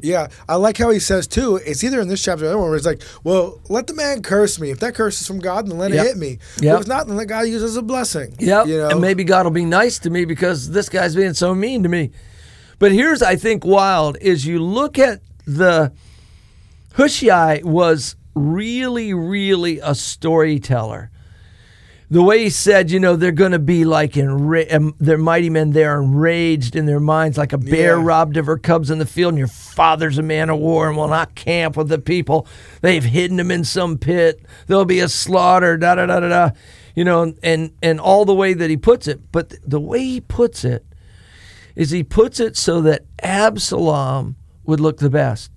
Yeah, 0.00 0.28
I 0.48 0.54
like 0.54 0.78
how 0.78 0.90
he 0.90 1.00
says 1.00 1.26
too. 1.26 1.56
It's 1.56 1.82
either 1.82 2.00
in 2.00 2.06
this 2.06 2.22
chapter 2.22 2.44
or 2.44 2.46
the 2.46 2.50
other 2.52 2.58
one 2.58 2.68
where 2.68 2.76
it's 2.76 2.86
like, 2.86 3.02
"Well, 3.24 3.60
let 3.68 3.88
the 3.88 3.94
man 3.94 4.22
curse 4.22 4.60
me. 4.60 4.70
If 4.70 4.78
that 4.78 4.94
curse 4.94 5.20
is 5.20 5.26
from 5.26 5.40
God, 5.40 5.66
then 5.68 5.76
let 5.76 5.90
Yep. 5.90 6.04
it 6.04 6.08
hit 6.08 6.16
me. 6.16 6.38
Yep. 6.60 6.74
If 6.74 6.80
it's 6.82 6.88
not, 6.88 7.08
then 7.08 7.16
let 7.16 7.26
God 7.26 7.48
use 7.48 7.62
it 7.62 7.66
as 7.66 7.76
a 7.76 7.82
blessing." 7.82 8.36
Yep. 8.38 8.66
you 8.68 8.78
know, 8.78 8.90
And 8.90 9.00
maybe 9.00 9.24
God 9.24 9.44
will 9.44 9.50
be 9.50 9.64
nice 9.64 9.98
to 10.00 10.10
me 10.10 10.24
because 10.24 10.70
this 10.70 10.88
guy's 10.88 11.16
being 11.16 11.34
so 11.34 11.52
mean 11.52 11.82
to 11.82 11.88
me. 11.88 12.12
But 12.78 12.92
here's 12.92 13.22
I 13.22 13.34
think 13.34 13.64
wild 13.64 14.16
is 14.20 14.46
you 14.46 14.62
look 14.62 15.00
at 15.00 15.20
the 15.46 15.90
Hushai 16.94 17.62
was 17.64 18.14
really, 18.36 19.14
really 19.14 19.80
a 19.80 19.96
storyteller. 19.96 21.10
The 22.10 22.22
way 22.22 22.44
he 22.44 22.50
said, 22.50 22.90
you 22.90 22.98
know, 23.00 23.16
they're 23.16 23.32
going 23.32 23.52
to 23.52 23.58
be 23.58 23.84
like 23.84 24.12
enra- 24.12 24.72
um, 24.72 24.94
their 24.98 25.18
mighty 25.18 25.50
men 25.50 25.72
They're 25.72 26.00
enraged 26.00 26.74
in 26.74 26.86
their 26.86 27.00
minds, 27.00 27.36
like 27.36 27.52
a 27.52 27.58
bear 27.58 27.98
Yeah. 27.98 28.02
robbed 28.04 28.38
of 28.38 28.46
her 28.46 28.56
cubs 28.56 28.90
in 28.90 28.98
the 28.98 29.04
field, 29.04 29.32
and 29.32 29.38
your 29.38 29.46
father's 29.46 30.16
a 30.16 30.22
man 30.22 30.48
of 30.48 30.58
war 30.58 30.88
and 30.88 30.96
will 30.96 31.08
not 31.08 31.34
camp 31.34 31.76
with 31.76 31.88
the 31.88 31.98
people. 31.98 32.46
They've 32.80 33.04
hidden 33.04 33.38
him 33.38 33.50
in 33.50 33.62
some 33.64 33.98
pit. 33.98 34.40
There'll 34.66 34.86
be 34.86 35.00
a 35.00 35.08
slaughter, 35.08 35.76
da 35.76 35.96
da 35.96 36.06
da 36.06 36.20
da 36.20 36.28
da. 36.28 36.50
You 36.94 37.04
know, 37.04 37.34
and 37.42 37.72
and 37.82 38.00
all 38.00 38.24
the 38.24 38.34
way 38.34 38.54
that 38.54 38.70
he 38.70 38.76
puts 38.78 39.06
it, 39.06 39.20
but 39.30 39.54
the 39.66 39.78
way 39.80 40.00
he 40.00 40.20
puts 40.22 40.64
it 40.64 40.86
is 41.76 41.90
he 41.90 42.02
puts 42.02 42.40
it 42.40 42.56
so 42.56 42.80
that 42.80 43.04
Absalom 43.22 44.34
would 44.64 44.80
look 44.80 44.96
the 44.98 45.10
best. 45.10 45.50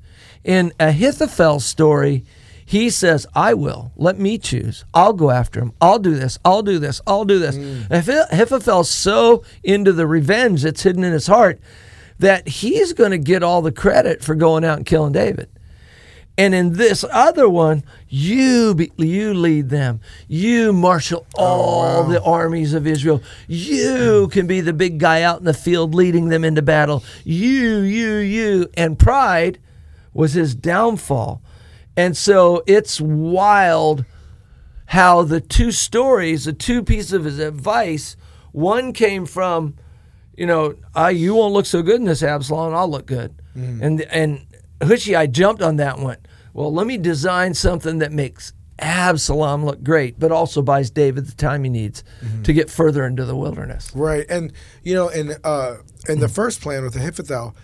In 0.43 0.73
Ahithophel's 0.79 1.65
story, 1.65 2.23
he 2.65 2.89
says, 2.89 3.27
I 3.35 3.53
will. 3.53 3.91
Let 3.95 4.19
me 4.19 4.37
choose. 4.37 4.85
I'll 4.93 5.13
go 5.13 5.29
after 5.29 5.59
him. 5.59 5.73
I'll 5.81 5.99
do 5.99 6.15
this. 6.15 6.39
I'll 6.45 6.63
do 6.63 6.79
this. 6.79 7.01
I'll 7.05 7.25
do 7.25 7.39
this. 7.39 7.57
Mm. 7.57 7.87
Ahith- 7.89 8.31
Ahithophel's 8.31 8.89
so 8.89 9.43
into 9.63 9.91
the 9.91 10.07
revenge 10.07 10.63
that's 10.63 10.83
hidden 10.83 11.03
in 11.03 11.13
his 11.13 11.27
heart 11.27 11.59
that 12.19 12.47
he's 12.47 12.93
going 12.93 13.11
to 13.11 13.17
get 13.17 13.43
all 13.43 13.61
the 13.61 13.71
credit 13.71 14.23
for 14.23 14.35
going 14.35 14.63
out 14.63 14.77
and 14.77 14.85
killing 14.85 15.11
David. 15.11 15.49
And 16.37 16.55
in 16.55 16.73
this 16.73 17.03
other 17.11 17.49
one, 17.49 17.83
you 18.07 18.73
be, 18.73 18.91
you 18.97 19.33
lead 19.33 19.69
them. 19.69 19.99
You 20.27 20.71
marshal 20.71 21.27
oh, 21.35 21.43
all 21.43 22.03
the 22.05 22.21
armies 22.23 22.73
of 22.73 22.87
Israel. 22.87 23.21
You 23.47 24.29
can 24.31 24.47
be 24.47 24.61
the 24.61 24.73
big 24.73 24.97
guy 24.97 25.23
out 25.23 25.39
in 25.39 25.45
the 25.45 25.53
field 25.53 25.93
leading 25.93 26.29
them 26.29 26.43
into 26.43 26.61
battle. 26.61 27.03
You, 27.23 27.79
you, 27.79 28.15
you. 28.15 28.69
And 28.75 28.97
pride 28.97 29.59
was 30.13 30.33
his 30.33 30.55
downfall. 30.55 31.41
And 31.97 32.15
so 32.15 32.63
it's 32.67 33.01
wild 33.01 34.05
how 34.87 35.23
the 35.23 35.41
two 35.41 35.71
stories, 35.71 36.45
the 36.45 36.53
two 36.53 36.83
pieces 36.83 37.13
of 37.13 37.23
his 37.23 37.39
advice, 37.39 38.15
one 38.51 38.93
came 38.93 39.25
from, 39.25 39.75
you 40.35 40.45
know, 40.45 40.75
I 40.93 41.11
you 41.11 41.35
won't 41.35 41.53
look 41.53 41.65
so 41.65 41.81
good 41.81 41.95
in 41.95 42.05
this 42.05 42.23
Absalom, 42.23 42.73
I'll 42.73 42.89
look 42.89 43.05
good. 43.05 43.33
Mm. 43.55 43.81
And 43.81 44.01
and 44.01 44.47
Hushai, 44.81 45.15
I 45.15 45.27
jumped 45.27 45.61
on 45.61 45.77
that 45.77 45.99
one. 45.99 46.17
Well, 46.53 46.73
let 46.73 46.87
me 46.87 46.97
design 46.97 47.53
something 47.53 47.99
that 47.99 48.11
makes 48.11 48.53
Absalom 48.79 49.63
look 49.63 49.83
great, 49.83 50.19
but 50.19 50.31
also 50.31 50.61
buys 50.61 50.89
David 50.89 51.27
the 51.27 51.35
time 51.35 51.63
he 51.63 51.69
needs 51.69 52.03
mm-hmm. 52.21 52.41
to 52.43 52.51
get 52.51 52.69
further 52.69 53.05
into 53.05 53.25
the 53.25 53.35
wilderness. 53.35 53.91
right? 53.95 54.25
And 54.29 54.51
you 54.83 54.95
know, 54.95 55.09
and 55.09 55.37
uh, 55.43 55.77
in 56.09 56.19
the 56.19 56.27
first 56.27 56.61
plan 56.61 56.83
with 56.83 56.95
Ahithophel, 56.95 57.55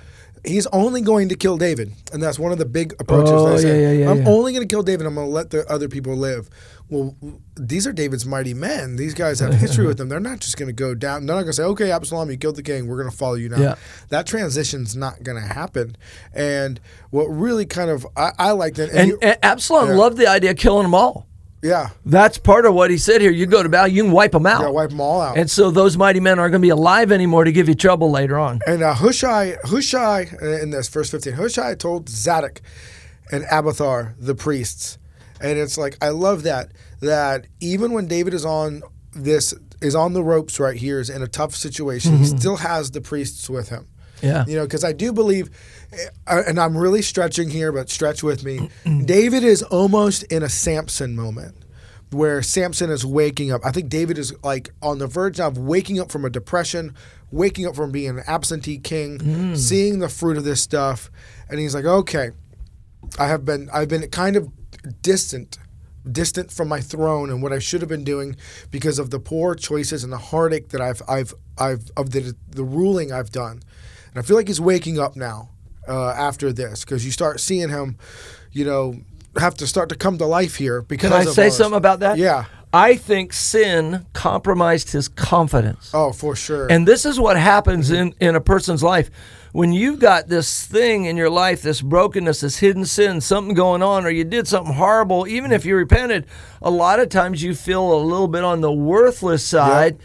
he's 0.46 0.68
only 0.68 1.02
going 1.02 1.30
to 1.30 1.36
kill 1.36 1.58
David, 1.58 1.92
and 2.14 2.22
that's 2.22 2.38
one 2.40 2.52
of 2.52 2.58
the 2.58 2.66
big 2.66 2.94
approaches. 3.00 3.32
Oh, 3.32 3.52
yeah, 3.52 3.58
say, 3.58 3.82
yeah, 3.82 4.04
yeah, 4.06 4.12
I'm 4.12 4.22
yeah. 4.24 4.28
only 4.30 4.54
going 4.54 4.68
to 4.68 4.72
kill 4.74 4.84
David. 4.84 5.06
I'm 5.08 5.16
going 5.16 5.28
to 5.28 5.32
let 5.34 5.50
the 5.50 5.66
other 5.72 5.88
people 5.88 6.16
live. 6.16 6.50
Well, 6.90 7.16
these 7.56 7.86
are 7.86 7.92
David's 7.92 8.26
mighty 8.26 8.54
men. 8.54 8.96
These 8.96 9.14
guys 9.14 9.40
have 9.42 9.54
history 9.54 9.86
with 9.86 9.98
them. 9.98 10.08
They're 10.08 10.20
not 10.22 10.40
just 10.40 10.58
going 10.58 10.68
to 10.68 10.74
go 10.74 10.96
down. 10.96 11.26
They're 11.26 11.36
not 11.36 11.42
going 11.42 11.52
to 11.52 11.54
say, 11.54 11.64
"Okay, 11.64 11.92
Absalom, 11.92 12.32
you 12.32 12.38
killed 12.38 12.56
the 12.56 12.64
king. 12.64 12.88
We're 12.88 12.98
going 12.98 13.10
to 13.12 13.16
follow 13.18 13.34
you 13.36 13.50
now." 13.50 13.60
Yeah. 13.60 13.76
That 14.10 14.26
transition's 14.26 14.96
not 14.96 15.22
going 15.24 15.42
to 15.42 15.46
happen. 15.48 15.98
And 16.34 16.80
what 17.10 17.26
really 17.26 17.66
kind 17.66 17.90
of 17.90 18.08
I, 18.16 18.32
I 18.40 18.52
liked 18.52 18.80
it, 18.80 18.90
And, 18.94 19.10
you- 19.10 19.20
and 19.22 19.38
Absalom 19.44 19.90
Yeah. 19.90 19.96
loved 19.96 20.18
the 20.18 20.28
idea 20.28 20.52
of 20.52 20.58
killing 20.58 20.84
them 20.84 20.96
all. 20.96 21.28
Yeah, 21.64 21.90
That's 22.06 22.38
part 22.38 22.66
of 22.66 22.76
what 22.76 22.92
he 22.92 22.98
said 23.00 23.20
here. 23.20 23.32
You 23.32 23.48
go 23.48 23.64
to 23.64 23.70
battle, 23.70 23.88
you 23.88 24.04
can 24.04 24.12
wipe 24.12 24.32
them 24.32 24.46
out. 24.46 24.62
yeah, 24.62 24.70
wipe 24.70 24.90
them 24.92 25.02
all 25.02 25.20
out. 25.22 25.38
And 25.38 25.50
so 25.50 25.72
those 25.72 25.98
mighty 25.98 26.20
men 26.20 26.38
aren't 26.38 26.52
going 26.52 26.62
to 26.62 26.66
be 26.66 26.70
alive 26.70 27.12
anymore 27.12 27.46
to 27.46 27.52
give 27.52 27.68
you 27.68 27.74
trouble 27.74 28.12
later 28.12 28.38
on. 28.38 28.60
And 28.68 28.84
uh, 28.84 28.94
Hushai, 28.94 29.56
Hushai, 29.64 30.28
uh, 30.42 30.62
in 30.62 30.70
this 30.70 30.88
verse 30.88 31.10
15, 31.10 31.34
Hushai 31.34 31.74
told 31.74 32.10
Zadok 32.10 32.62
and 33.32 33.44
Abiathar, 33.52 34.14
the 34.20 34.36
priests. 34.36 35.00
And 35.42 35.58
it's 35.58 35.78
like, 35.80 35.98
I 36.00 36.10
love 36.10 36.44
that, 36.44 36.72
that 37.02 37.48
even 37.60 37.92
when 37.92 38.08
David 38.08 38.34
is 38.36 38.46
on 38.46 38.84
this, 39.14 39.54
is 39.82 39.96
on 39.96 40.14
the 40.14 40.24
ropes 40.24 40.60
right 40.60 40.78
here, 40.78 41.00
is 41.00 41.10
in 41.10 41.24
a 41.24 41.28
tough 41.28 41.56
situation, 41.56 42.18
he 42.20 42.26
still 42.26 42.58
has 42.58 42.92
the 42.92 43.02
priests 43.02 43.50
with 43.50 43.70
him. 43.70 43.88
Yeah. 44.22 44.46
You 44.48 44.56
know, 44.58 44.64
because 44.64 44.84
I 44.84 44.94
do 44.94 45.12
believe, 45.14 45.50
Uh, 46.28 46.44
and 46.48 46.60
I'm 46.60 46.78
really 46.78 47.02
stretching 47.02 47.50
here, 47.50 47.72
but 47.72 47.90
stretch 47.90 48.24
with 48.24 48.44
me. 48.44 48.70
David 49.06 49.44
is 49.44 49.64
almost 49.64 50.24
in 50.24 50.44
a 50.44 50.50
Samson 50.50 51.16
moment 51.16 51.56
where 52.12 52.42
Samson 52.42 52.90
is 52.90 53.06
waking 53.06 53.52
up. 53.52 53.66
I 53.66 53.72
think 53.72 53.90
David 53.90 54.18
is 54.18 54.34
like 54.44 54.70
on 54.82 55.00
the 55.00 55.08
verge 55.08 55.40
of 55.40 55.58
waking 55.58 56.00
up 56.00 56.12
from 56.12 56.26
a 56.26 56.30
depression, 56.30 56.96
waking 57.32 57.66
up 57.66 57.76
from 57.76 57.92
being 57.92 58.10
an 58.10 58.24
absentee 58.28 58.78
king, 58.78 59.20
mm. 59.20 59.58
seeing 59.58 60.00
the 60.00 60.10
fruit 60.10 60.38
of 60.38 60.44
this 60.44 60.62
stuff, 60.62 61.10
and 61.50 61.60
he's 61.60 61.76
like, 61.76 61.86
okay, 61.86 62.32
I 63.20 63.28
have 63.28 63.46
been, 63.46 63.70
I've 63.74 63.90
been 63.90 64.10
kind 64.10 64.36
of 64.36 64.52
distant. 65.02 65.58
Distant 66.10 66.54
from 66.54 66.70
my 66.70 66.80
throne 66.80 67.30
and 67.30 67.44
what 67.44 67.52
I 67.52 67.60
should 67.60 67.82
have 67.82 67.90
been 67.90 68.06
doing 68.06 68.38
because 68.72 68.98
of 68.98 69.10
the 69.10 69.20
poor 69.20 69.56
choices 69.56 70.06
and 70.06 70.14
the 70.14 70.18
heartache 70.18 70.70
that 70.70 70.80
I've 70.80 71.02
I've 71.06 71.34
I've 71.58 71.92
of 71.98 72.12
the 72.12 72.34
the 72.50 72.64
ruling 72.64 73.12
I've 73.12 73.30
done, 73.30 73.62
and 74.12 74.18
I 74.18 74.22
feel 74.22 74.38
like 74.38 74.48
he's 74.48 74.62
waking 74.62 74.98
up 74.98 75.18
now 75.18 75.50
uh, 75.88 76.10
after 76.10 76.52
this 76.54 76.84
because 76.84 77.06
you 77.06 77.12
start 77.12 77.40
seeing 77.40 77.70
him, 77.70 77.98
you 78.52 78.66
know, 78.66 78.96
have 79.38 79.56
to 79.56 79.68
start 79.68 79.90
to 79.90 79.96
come 79.96 80.18
to 80.18 80.26
life 80.26 80.56
here 80.56 80.82
because 80.82 81.12
Can 81.12 81.20
I 81.20 81.26
say 81.26 81.46
this. 81.46 81.58
something 81.58 81.78
about 81.78 82.00
that? 82.00 82.18
Yeah. 82.18 82.46
I 82.74 82.96
think 82.96 83.32
sin 83.32 84.06
compromised 84.14 84.92
his 84.92 85.08
confidence. 85.08 85.92
Oh, 85.94 86.12
for 86.12 86.36
sure. 86.36 86.68
And 86.70 86.88
this 86.88 87.06
is 87.06 87.20
what 87.20 87.38
happens 87.38 87.92
in, 87.92 88.14
in 88.20 88.36
a 88.36 88.42
person's 88.42 88.84
life. 88.84 89.10
When 89.54 89.72
you've 89.72 90.00
got 90.00 90.28
this 90.28 90.66
thing 90.66 91.06
in 91.06 91.16
your 91.16 91.30
life, 91.30 91.62
this 91.62 91.82
brokenness, 91.82 92.42
this 92.42 92.58
hidden 92.58 92.86
sin, 92.86 93.22
something 93.22 93.56
going 93.56 93.82
on, 93.82 94.06
or 94.06 94.10
you 94.10 94.26
did 94.26 94.48
something 94.48 94.74
horrible, 94.74 95.26
even 95.28 95.52
if 95.52 95.66
you 95.66 95.76
repented, 95.76 96.28
a 96.62 96.70
lot 96.70 97.00
of 97.00 97.10
times 97.10 97.42
you 97.42 97.56
feel 97.56 97.94
a 97.94 98.02
little 98.04 98.28
bit 98.28 98.44
on 98.44 98.62
the 98.62 98.72
worthless 98.72 99.44
side. 99.46 99.98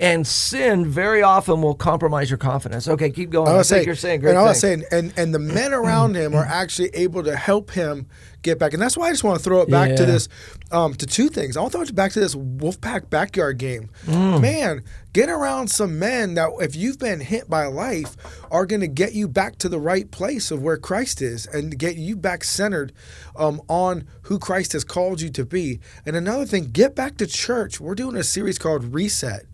And 0.00 0.26
sin 0.26 0.86
very 0.86 1.22
often 1.22 1.60
will 1.60 1.74
compromise 1.74 2.30
your 2.30 2.38
confidence. 2.38 2.88
Okay, 2.88 3.10
keep 3.10 3.28
going. 3.28 3.48
I 3.48 3.52
I, 3.52 3.56
was 3.58 3.68
think 3.68 3.76
saying, 3.76 3.86
you're 3.86 3.94
saying 3.94 4.20
great 4.20 4.30
and 4.30 4.38
I 4.38 4.44
was 4.44 4.58
saying, 4.58 4.84
and 4.90 5.12
and 5.16 5.34
the 5.34 5.38
men 5.38 5.74
around 5.74 6.14
him 6.14 6.34
are 6.34 6.44
actually 6.44 6.88
able 6.94 7.22
to 7.22 7.36
help 7.36 7.70
him 7.70 8.06
get 8.42 8.58
back, 8.58 8.72
and 8.72 8.82
that's 8.82 8.96
why 8.96 9.08
I 9.08 9.10
just 9.10 9.24
want 9.24 9.38
to 9.38 9.44
throw 9.44 9.60
it 9.60 9.70
back 9.70 9.94
to 9.96 10.06
this, 10.06 10.28
um, 10.72 10.94
to 10.94 11.06
two 11.06 11.28
things. 11.28 11.56
I 11.56 11.60
want 11.60 11.72
to 11.72 11.78
throw 11.78 11.82
it 11.84 11.94
back 11.94 12.12
to 12.12 12.20
this 12.20 12.34
Wolfpack 12.34 13.10
backyard 13.10 13.58
game. 13.58 13.90
Mm. 14.06 14.40
Man, 14.40 14.84
get 15.12 15.28
around 15.28 15.68
some 15.68 15.98
men 15.98 16.34
that, 16.34 16.50
if 16.60 16.76
you've 16.76 16.98
been 16.98 17.20
hit 17.20 17.48
by 17.48 17.66
life, 17.66 18.16
are 18.50 18.66
going 18.66 18.80
to 18.80 18.88
get 18.88 19.12
you 19.12 19.28
back 19.28 19.56
to 19.58 19.68
the 19.68 19.80
right 19.80 20.10
place 20.10 20.50
of 20.50 20.62
where 20.62 20.76
Christ 20.76 21.20
is, 21.22 21.46
and 21.46 21.78
get 21.78 21.96
you 21.96 22.16
back 22.16 22.44
centered 22.44 22.92
um, 23.36 23.60
on 23.68 24.06
who 24.22 24.38
Christ 24.38 24.72
has 24.72 24.84
called 24.84 25.20
you 25.20 25.30
to 25.30 25.44
be. 25.44 25.80
And 26.06 26.16
another 26.16 26.44
thing, 26.44 26.70
get 26.70 26.94
back 26.94 27.16
to 27.18 27.26
church. 27.26 27.80
We're 27.80 27.94
doing 27.94 28.16
a 28.16 28.24
series 28.24 28.58
called 28.58 28.94
Reset. 28.94 29.46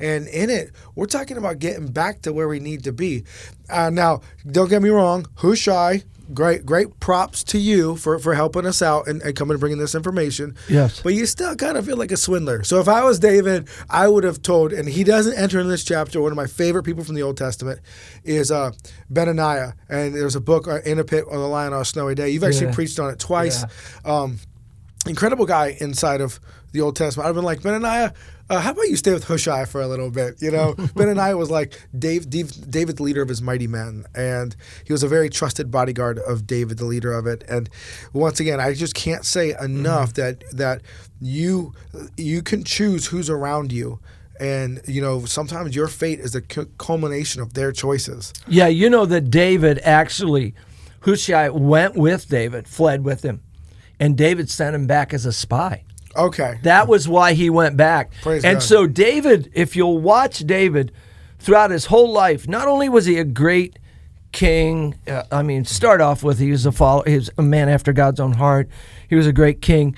And 0.00 0.26
in 0.26 0.50
it, 0.50 0.72
we're 0.96 1.06
talking 1.06 1.36
about 1.36 1.60
getting 1.60 1.86
back 1.86 2.22
to 2.22 2.32
where 2.32 2.48
we 2.48 2.58
need 2.58 2.82
to 2.84 2.92
be. 2.92 3.24
Uh, 3.70 3.90
now, 3.90 4.22
don't 4.50 4.68
get 4.68 4.82
me 4.82 4.88
wrong, 4.88 5.26
Hushai, 5.36 6.02
great, 6.34 6.64
great 6.66 6.98
props 7.00 7.44
to 7.44 7.58
you 7.58 7.96
for, 7.96 8.18
for 8.18 8.34
helping 8.34 8.66
us 8.66 8.82
out 8.82 9.06
and, 9.08 9.20
and 9.22 9.36
coming 9.36 9.52
and 9.52 9.60
bringing 9.60 9.78
this 9.78 9.94
information. 9.94 10.54
Yes. 10.68 11.00
But 11.02 11.14
you 11.14 11.26
still 11.26 11.54
kind 11.56 11.76
of 11.76 11.84
feel 11.86 11.96
like 11.96 12.12
a 12.12 12.16
swindler. 12.16 12.62
So 12.64 12.80
if 12.80 12.88
I 12.88 13.04
was 13.04 13.18
David, 13.18 13.68
I 13.90 14.08
would 14.08 14.24
have 14.24 14.42
told, 14.42 14.72
and 14.72 14.88
he 14.88 15.04
doesn't 15.04 15.36
enter 15.36 15.60
in 15.60 15.68
this 15.68 15.84
chapter. 15.84 16.20
One 16.20 16.32
of 16.32 16.36
my 16.36 16.46
favorite 16.46 16.82
people 16.84 17.04
from 17.04 17.14
the 17.14 17.22
Old 17.22 17.36
Testament 17.36 17.80
is 18.24 18.50
uh, 18.50 18.72
Benaniah. 19.12 19.74
And 19.88 20.14
there's 20.14 20.36
a 20.36 20.40
book, 20.40 20.68
uh, 20.68 20.80
In 20.84 20.98
a 20.98 21.04
Pit 21.04 21.24
on 21.30 21.38
the 21.38 21.46
Lion 21.48 21.72
on 21.72 21.82
a 21.82 21.84
Snowy 21.84 22.14
Day. 22.14 22.30
You've 22.30 22.44
actually 22.44 22.66
Yeah. 22.66 22.74
preached 22.74 22.98
on 22.98 23.10
it 23.10 23.18
twice. 23.18 23.64
Um, 24.04 24.38
incredible 25.06 25.46
guy 25.46 25.76
inside 25.80 26.20
of 26.20 26.38
the 26.72 26.80
Old 26.80 26.96
Testament. 26.96 27.28
I've 27.28 27.34
been 27.34 27.44
like 27.44 27.60
Benaniah. 27.60 28.14
Uh, 28.48 28.60
how 28.60 28.72
about 28.72 28.88
you 28.88 28.96
stay 28.96 29.12
with 29.12 29.24
Hushai 29.24 29.64
for 29.64 29.80
a 29.80 29.86
little 29.86 30.10
bit? 30.10 30.40
You 30.40 30.50
know, 30.50 30.74
Benaniah 30.76 31.38
was 31.38 31.50
like 31.50 31.80
Dave, 31.98 32.28
Dave, 32.28 32.70
David, 32.70 32.96
the 32.96 33.02
leader 33.02 33.22
of 33.22 33.28
his 33.28 33.40
mighty 33.40 33.66
men, 33.66 34.04
and 34.14 34.54
he 34.84 34.92
was 34.92 35.02
a 35.02 35.08
very 35.08 35.28
trusted 35.28 35.70
bodyguard 35.70 36.18
of 36.18 36.46
David, 36.46 36.78
the 36.78 36.84
leader 36.84 37.12
of 37.12 37.26
it. 37.26 37.44
And 37.48 37.68
once 38.12 38.40
again, 38.40 38.60
I 38.60 38.74
just 38.74 38.94
can't 38.94 39.24
say 39.24 39.54
enough 39.60 40.14
that 40.14 40.44
that 40.52 40.82
you 41.20 41.74
you 42.16 42.42
can 42.42 42.64
choose 42.64 43.06
who's 43.06 43.30
around 43.30 43.72
you. 43.72 44.00
And 44.40 44.80
you 44.86 45.00
know, 45.00 45.24
sometimes 45.24 45.76
your 45.76 45.88
fate 45.88 46.18
is 46.18 46.32
the 46.32 46.40
culmination 46.78 47.40
of 47.42 47.54
their 47.54 47.70
choices. 47.70 48.32
Yeah, 48.48 48.66
you 48.66 48.90
know 48.90 49.06
that 49.06 49.30
David 49.30 49.78
actually, 49.84 50.54
Hushai 51.00 51.48
went 51.48 51.94
with 51.94 52.28
David, 52.28 52.66
fled 52.66 53.04
with 53.04 53.22
him, 53.22 53.40
and 54.02 54.16
David 54.16 54.50
sent 54.50 54.74
him 54.74 54.88
back 54.88 55.14
as 55.14 55.26
a 55.26 55.32
spy. 55.32 55.84
Okay, 56.16 56.58
That 56.64 56.88
was 56.88 57.08
why 57.08 57.34
he 57.34 57.48
went 57.48 57.76
back. 57.76 58.12
Praise 58.20 58.44
and 58.44 58.56
God. 58.56 58.62
so 58.62 58.86
David, 58.86 59.50
if 59.54 59.76
you'll 59.76 59.98
watch 59.98 60.40
David 60.40 60.92
throughout 61.38 61.70
his 61.70 61.86
whole 61.86 62.12
life, 62.12 62.48
not 62.48 62.66
only 62.66 62.88
was 62.88 63.06
he 63.06 63.16
a 63.16 63.24
great 63.24 63.78
king, 64.32 64.96
uh, 65.06 65.22
I 65.30 65.42
mean, 65.42 65.64
start 65.64 66.00
off 66.00 66.22
with 66.24 66.40
he 66.40 66.50
was 66.50 66.66
a 66.66 66.72
follow, 66.72 67.04
he 67.04 67.14
was 67.14 67.30
a 67.38 67.42
man 67.42 67.68
after 67.68 67.92
God's 67.92 68.18
own 68.18 68.32
heart. 68.32 68.68
He 69.08 69.14
was 69.14 69.26
a 69.26 69.32
great 69.32 69.62
king, 69.62 69.96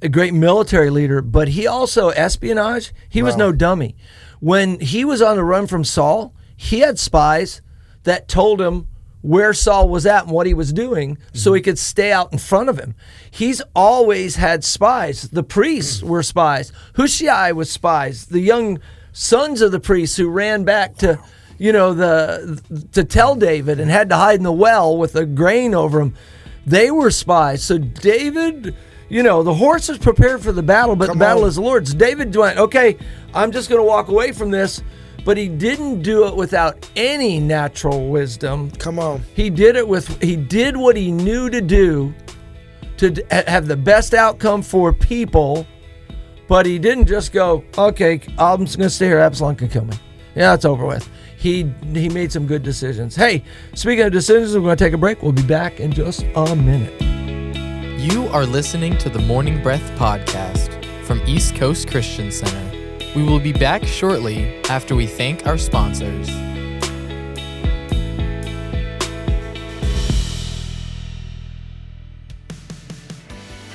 a 0.00 0.08
great 0.08 0.32
military 0.32 0.88
leader, 0.88 1.20
but 1.20 1.48
he 1.48 1.66
also 1.66 2.10
espionage. 2.10 2.92
He 3.08 3.22
was 3.22 3.36
no 3.36 3.50
dummy. 3.52 3.96
When 4.38 4.78
he 4.78 5.04
was 5.04 5.20
on 5.20 5.36
the 5.36 5.44
run 5.44 5.66
from 5.66 5.82
Saul, 5.84 6.32
he 6.56 6.78
had 6.78 6.98
spies 6.98 7.60
that 8.04 8.28
told 8.28 8.60
him 8.60 8.86
where 9.22 9.54
Saul 9.54 9.88
was 9.88 10.04
at 10.04 10.24
and 10.24 10.32
what 10.32 10.46
he 10.46 10.54
was 10.54 10.72
doing 10.72 11.16
so 11.32 11.52
he 11.52 11.60
mhm. 11.60 11.64
could 11.64 11.78
stay 11.78 12.12
out 12.12 12.32
in 12.32 12.38
front 12.38 12.68
of 12.68 12.78
him. 12.78 12.94
He's 13.30 13.62
always 13.74 14.36
had 14.36 14.64
spies. 14.64 15.28
The 15.28 15.42
priests 15.42 16.02
mm. 16.02 16.08
were 16.08 16.22
spies. 16.22 16.72
Hushai 16.96 17.52
was 17.52 17.70
spies. 17.70 18.26
The 18.26 18.40
young 18.40 18.80
sons 19.12 19.60
of 19.60 19.72
the 19.72 19.80
priests 19.80 20.16
who 20.16 20.28
ran 20.28 20.64
back 20.64 20.96
to 20.96 21.20
you 21.58 21.72
know 21.72 21.94
the 21.94 22.60
to 22.92 23.04
tell 23.04 23.36
David 23.36 23.78
and 23.78 23.90
had 23.90 24.08
to 24.08 24.16
hide 24.16 24.36
in 24.36 24.42
the 24.42 24.52
well 24.52 24.96
with 24.96 25.12
the 25.12 25.24
grain 25.24 25.74
over 25.74 26.00
him. 26.00 26.14
They 26.66 26.90
were 26.90 27.10
spies. 27.10 27.62
So 27.62 27.78
David, 27.78 28.74
you 29.08 29.22
know, 29.22 29.42
the 29.42 29.54
horse 29.54 29.88
is 29.88 29.98
prepared 29.98 30.42
for 30.42 30.52
the 30.52 30.62
battle, 30.62 30.96
but 30.96 31.08
Come 31.08 31.18
the 31.18 31.24
battle 31.24 31.42
on. 31.42 31.48
is 31.48 31.56
the 31.56 31.62
Lord's. 31.62 31.94
David 31.94 32.34
went, 32.34 32.58
okay, 32.58 32.96
I'm 33.34 33.52
just 33.52 33.68
going 33.68 33.80
to 33.80 33.86
walk 33.86 34.08
away 34.08 34.32
from 34.32 34.50
this, 34.50 34.82
but 35.24 35.36
he 35.36 35.48
didn't 35.48 36.02
do 36.02 36.26
it 36.26 36.36
without 36.36 36.88
any 36.96 37.38
natural 37.38 38.08
wisdom. 38.08 38.70
come 38.72 38.98
on. 38.98 39.22
He 39.34 39.50
did 39.50 39.76
it 39.76 39.86
with 39.86 40.20
he 40.22 40.36
did 40.36 40.76
what 40.76 40.96
he 40.96 41.10
knew 41.10 41.50
to 41.50 41.60
do 41.60 42.14
to 42.98 43.24
have 43.30 43.66
the 43.66 43.76
best 43.76 44.14
outcome 44.14 44.62
for 44.62 44.92
people, 44.92 45.66
but 46.48 46.66
he 46.66 46.78
didn't 46.78 47.06
just 47.06 47.32
go, 47.32 47.64
"Okay, 47.76 48.20
I'm 48.38 48.64
just 48.64 48.78
going 48.78 48.88
to 48.88 48.94
stay 48.94 49.06
here. 49.06 49.18
Absalom 49.18 49.56
can 49.56 49.68
kill 49.68 49.84
me." 49.84 49.96
Yeah, 50.34 50.54
it's 50.54 50.64
over 50.64 50.86
with. 50.86 51.08
He 51.36 51.72
he 51.92 52.08
made 52.08 52.32
some 52.32 52.46
good 52.46 52.62
decisions. 52.62 53.16
Hey, 53.16 53.44
speaking 53.74 54.04
of 54.04 54.12
decisions, 54.12 54.54
we're 54.54 54.62
going 54.62 54.76
to 54.76 54.84
take 54.84 54.94
a 54.94 54.98
break. 54.98 55.22
We'll 55.22 55.32
be 55.32 55.42
back 55.42 55.80
in 55.80 55.92
just 55.92 56.24
a 56.34 56.56
minute. 56.56 57.00
You 58.00 58.26
are 58.28 58.46
listening 58.46 58.96
to 58.98 59.08
the 59.08 59.20
Morning 59.20 59.62
Breath 59.62 59.90
podcast 59.98 60.84
from 61.04 61.20
East 61.26 61.54
Coast 61.56 61.88
Christian 61.88 62.32
Center. 62.32 62.71
We 63.14 63.22
will 63.22 63.40
be 63.40 63.52
back 63.52 63.84
shortly 63.84 64.56
after 64.70 64.94
we 64.94 65.06
thank 65.06 65.46
our 65.46 65.58
sponsors. 65.58 66.30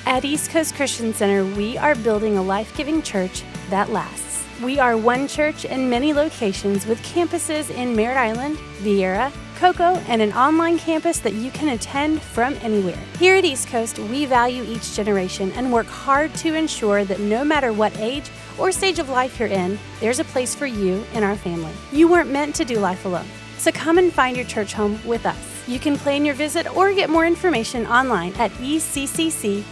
At 0.07 0.25
East 0.25 0.49
Coast 0.49 0.73
Christian 0.73 1.13
Center, 1.13 1.45
we 1.55 1.77
are 1.77 1.93
building 1.93 2.37
a 2.37 2.41
life 2.41 2.75
giving 2.75 3.03
church 3.03 3.43
that 3.69 3.91
lasts. 3.91 4.43
We 4.63 4.79
are 4.79 4.97
one 4.97 5.27
church 5.27 5.65
in 5.65 5.87
many 5.87 6.13
locations 6.13 6.87
with 6.87 6.99
campuses 7.03 7.69
in 7.69 7.95
Merritt 7.95 8.17
Island, 8.17 8.57
Viera, 8.79 9.31
Cocoa, 9.57 9.97
and 10.07 10.19
an 10.19 10.33
online 10.33 10.79
campus 10.79 11.19
that 11.19 11.33
you 11.33 11.51
can 11.51 11.69
attend 11.69 12.23
from 12.23 12.55
anywhere. 12.61 12.97
Here 13.19 13.35
at 13.35 13.45
East 13.45 13.67
Coast, 13.67 13.99
we 13.99 14.25
value 14.25 14.63
each 14.63 14.95
generation 14.95 15.51
and 15.51 15.71
work 15.71 15.85
hard 15.85 16.33
to 16.35 16.55
ensure 16.55 17.05
that 17.05 17.19
no 17.19 17.43
matter 17.43 17.71
what 17.71 17.95
age 17.99 18.31
or 18.57 18.71
stage 18.71 18.99
of 18.99 19.09
life 19.09 19.39
you're 19.39 19.49
in, 19.49 19.77
there's 19.99 20.19
a 20.19 20.23
place 20.25 20.55
for 20.55 20.65
you 20.65 21.03
in 21.13 21.23
our 21.23 21.35
family. 21.35 21.73
You 21.91 22.07
weren't 22.07 22.31
meant 22.31 22.55
to 22.55 22.65
do 22.65 22.79
life 22.79 23.05
alone. 23.05 23.27
So 23.57 23.71
come 23.71 23.97
and 23.97 24.13
find 24.13 24.35
your 24.35 24.45
church 24.45 24.73
home 24.73 24.99
with 25.05 25.25
us. 25.25 25.67
You 25.67 25.79
can 25.79 25.97
plan 25.97 26.25
your 26.25 26.35
visit 26.35 26.73
or 26.75 26.93
get 26.93 27.09
more 27.09 27.25
information 27.25 27.85
online 27.87 28.33
at 28.35 28.51
eccc.us. 28.51 29.63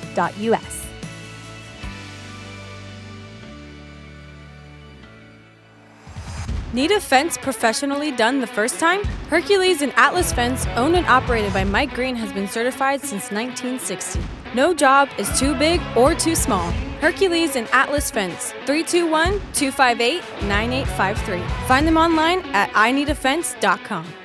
Need 6.75 6.91
a 6.91 6.99
fence 6.99 7.37
professionally 7.37 8.11
done 8.11 8.41
the 8.41 8.47
first 8.47 8.81
time? 8.81 9.01
Hercules 9.29 9.81
and 9.81 9.93
Atlas 9.95 10.33
Fence, 10.33 10.67
owned 10.75 10.97
and 10.97 11.05
operated 11.05 11.53
by 11.53 11.63
Mike 11.63 11.93
Green, 11.93 12.17
has 12.17 12.33
been 12.33 12.49
certified 12.49 12.99
since 12.99 13.31
1960. 13.31 14.19
No 14.53 14.73
job 14.73 15.07
is 15.17 15.39
too 15.39 15.55
big 15.55 15.79
or 15.95 16.13
too 16.13 16.35
small. 16.35 16.73
Hercules 16.99 17.55
and 17.55 17.67
Atlas 17.71 18.11
Fence, 18.11 18.51
321 18.65 19.39
258 19.53 20.21
9853. 20.43 21.67
Find 21.67 21.87
them 21.87 21.97
online 21.97 22.39
at 22.53 22.69
ineedafence.com. 22.71 24.24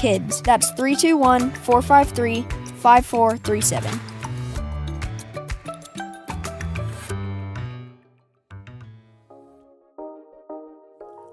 KIDS. 0.00 0.42
That's 0.42 0.70
321 0.70 1.50
453 1.50 2.42
5437. 2.80 4.00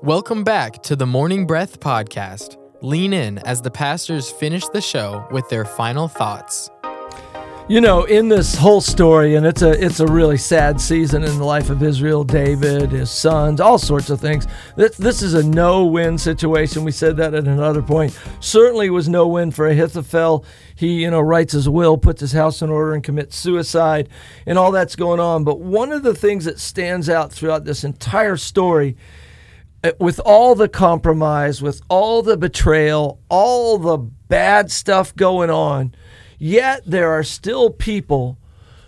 Welcome 0.03 0.43
back 0.43 0.83
to 0.83 0.95
the 0.97 1.05
Morning 1.05 1.47
Breath 1.47 1.79
Podcast. 1.79 2.57
Lean 2.81 3.13
in 3.13 3.39
as 3.39 3.61
the 3.61 3.71
pastors 3.71 4.29
finish 4.29 4.67
the 4.67 4.81
show 4.81 5.25
with 5.31 5.47
their 5.49 5.65
final 5.65 6.07
thoughts. 6.07 6.69
You 7.69 7.81
know, 7.81 8.05
in 8.05 8.29
this 8.29 8.55
whole 8.55 8.79
story, 8.79 9.35
and 9.35 9.45
it's 9.45 9.61
a 9.61 9.71
it's 9.83 9.99
a 9.99 10.07
really 10.07 10.37
sad 10.37 10.79
season 10.79 11.21
in 11.21 11.37
the 11.37 11.43
life 11.43 11.69
of 11.69 11.83
Israel, 11.83 12.23
David, 12.23 12.91
his 12.91 13.11
sons, 13.11 13.59
all 13.59 13.77
sorts 13.77 14.09
of 14.09 14.21
things. 14.21 14.47
This, 14.77 14.95
this 14.95 15.21
is 15.21 15.33
a 15.33 15.45
no-win 15.45 16.17
situation. 16.17 16.85
We 16.85 16.93
said 16.93 17.17
that 17.17 17.33
at 17.33 17.45
another 17.45 17.81
point. 17.81 18.17
Certainly 18.39 18.89
was 18.91 19.09
no 19.09 19.27
win 19.27 19.51
for 19.51 19.67
Ahithophel. 19.67 20.45
He, 20.77 21.01
you 21.01 21.11
know, 21.11 21.19
writes 21.19 21.51
his 21.51 21.67
will, 21.67 21.97
puts 21.97 22.21
his 22.21 22.31
house 22.31 22.61
in 22.61 22.69
order, 22.69 22.93
and 22.93 23.03
commits 23.03 23.35
suicide, 23.35 24.07
and 24.45 24.57
all 24.57 24.71
that's 24.71 24.95
going 24.95 25.19
on. 25.19 25.43
But 25.43 25.59
one 25.59 25.91
of 25.91 26.03
the 26.03 26.15
things 26.15 26.45
that 26.45 26.61
stands 26.61 27.09
out 27.09 27.33
throughout 27.33 27.65
this 27.65 27.83
entire 27.83 28.37
story 28.37 28.95
uh, 29.83 29.91
with 29.99 30.21
all 30.21 30.55
the 30.55 30.69
compromise, 30.69 31.61
with 31.61 31.81
all 31.89 32.21
the 32.21 32.37
betrayal, 32.37 33.19
all 33.27 33.77
the 33.77 33.97
bad 33.97 34.71
stuff 34.71 35.13
going 35.17 35.49
on, 35.49 35.93
yet 36.37 36.81
there 36.85 37.11
are 37.11 37.23
still 37.23 37.69
people 37.69 38.37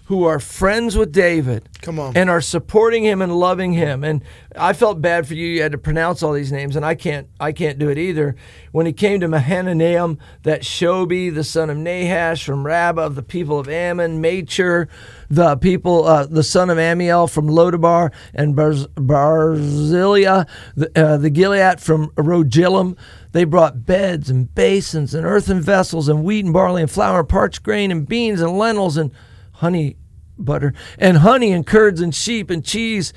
who 0.10 0.24
are 0.24 0.39
friends 0.39 0.98
with 0.98 1.12
David. 1.12 1.69
Come 1.84 2.00
on. 2.00 2.17
And 2.17 2.32
are 2.32 2.41
supporting 2.41 3.04
him 3.04 3.22
and 3.22 3.32
loving 3.32 3.74
him. 3.74 4.04
And 4.04 4.24
I 4.56 4.74
felt 4.74 5.04
bad 5.04 5.28
for 5.28 5.36
you. 5.36 5.45
You 5.45 5.62
had 5.62 5.72
to 5.74 5.78
pronounce 5.78 6.24
all 6.24 6.34
these 6.34 6.52
names, 6.52 6.76
and 6.76 6.84
I 6.84 6.95
can't 6.95 7.28
I 7.39 7.52
can't 7.52 7.78
do 7.78 7.89
it 7.89 8.00
either. 8.00 8.36
When 8.72 8.88
he 8.88 8.91
came 8.91 9.19
to 9.19 9.28
Mahanaim, 9.28 10.17
that 10.41 10.63
Shobi, 10.63 11.32
the 11.32 11.43
son 11.43 11.69
of 11.69 11.78
Nahash 11.78 12.43
from 12.43 12.65
Rabbah 12.65 13.04
of 13.04 13.13
the 13.13 13.22
people 13.22 13.60
of 13.60 13.69
Ammon, 13.69 14.19
Machir, 14.19 14.89
the 15.30 15.58
people, 15.58 16.06
uh, 16.06 16.26
the 16.26 16.41
son 16.41 16.72
of 16.72 16.80
Amiel 16.80 17.28
from 17.28 17.48
Lodabar, 17.48 18.12
and 18.34 18.56
Barz- 18.56 18.88
Barzillai, 18.95 20.45
the, 20.76 20.91
uh, 21.00 21.17
the 21.17 21.30
Gilead 21.30 21.80
from 21.80 22.08
Rogelim. 22.15 22.98
They 23.32 23.43
brought 23.43 23.86
beds 23.86 24.28
and 24.28 24.54
basins 24.56 25.13
and 25.13 25.24
earthen 25.24 25.62
vessels 25.62 26.10
and 26.10 26.24
wheat 26.24 26.45
and 26.45 26.54
barley 26.54 26.82
and 26.82 26.89
flour 26.89 27.19
and 27.19 27.30
parched 27.30 27.62
grain 27.62 27.91
and 27.91 28.08
beans 28.08 28.41
and 28.41 28.58
lentils 28.58 28.98
and 28.98 29.12
honey 29.60 29.98
butter 30.39 30.73
and 30.97 31.17
honey 31.17 31.52
and 31.52 31.65
curds 31.65 32.02
and 32.02 32.13
sheep 32.13 32.49
and 32.49 32.63
cheese. 32.63 33.13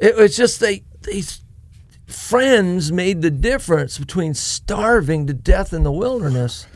It 0.00 0.16
was 0.16 0.36
just 0.36 0.60
they 0.60 0.84
these 1.02 1.42
friends 2.06 2.92
made 2.92 3.22
the 3.22 3.30
difference 3.30 3.98
between 3.98 4.34
starving 4.34 5.26
to 5.26 5.34
death 5.34 5.72
in 5.72 5.82
the 5.82 5.92
wilderness 5.92 6.66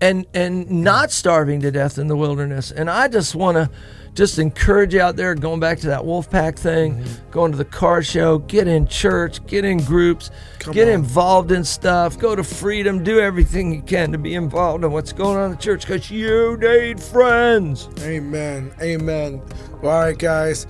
and 0.00 0.26
and 0.34 0.70
not 0.70 1.10
starving 1.10 1.60
to 1.60 1.70
death 1.70 1.98
in 1.98 2.08
the 2.08 2.16
wilderness. 2.16 2.70
And 2.70 2.90
I 2.90 3.08
just 3.08 3.34
want 3.34 3.56
to 3.56 3.70
just 4.14 4.38
encourage 4.38 4.94
you 4.94 5.00
out 5.00 5.16
there 5.16 5.34
going 5.34 5.60
back 5.60 5.78
to 5.80 5.88
that 5.88 6.04
wolf 6.04 6.30
pack 6.30 6.56
thing, 6.56 6.94
Mm-hmm. 6.94 7.30
going 7.30 7.50
to 7.52 7.58
the 7.58 7.64
car 7.64 8.02
show, 8.02 8.38
get 8.38 8.68
in 8.68 8.86
church, 8.86 9.44
get 9.46 9.64
in 9.64 9.78
groups, 9.78 10.30
get 10.72 10.86
on. 10.88 10.94
involved 10.94 11.50
in 11.50 11.64
stuff, 11.64 12.18
go 12.18 12.36
to 12.36 12.44
freedom, 12.44 13.02
do 13.02 13.18
everything 13.20 13.72
you 13.74 13.82
can 13.82 14.12
to 14.12 14.18
be 14.18 14.34
involved 14.34 14.84
in 14.84 14.92
what's 14.92 15.12
going 15.12 15.36
on 15.36 15.46
in 15.46 15.50
the 15.52 15.62
church 15.62 15.86
cuz 15.86 16.10
you 16.10 16.56
need 16.58 17.00
friends. 17.00 17.88
Amen. 18.02 18.70
Amen. 18.80 19.42
Well, 19.82 19.92
all 19.96 20.02
right, 20.04 20.16
guys. 20.18 20.66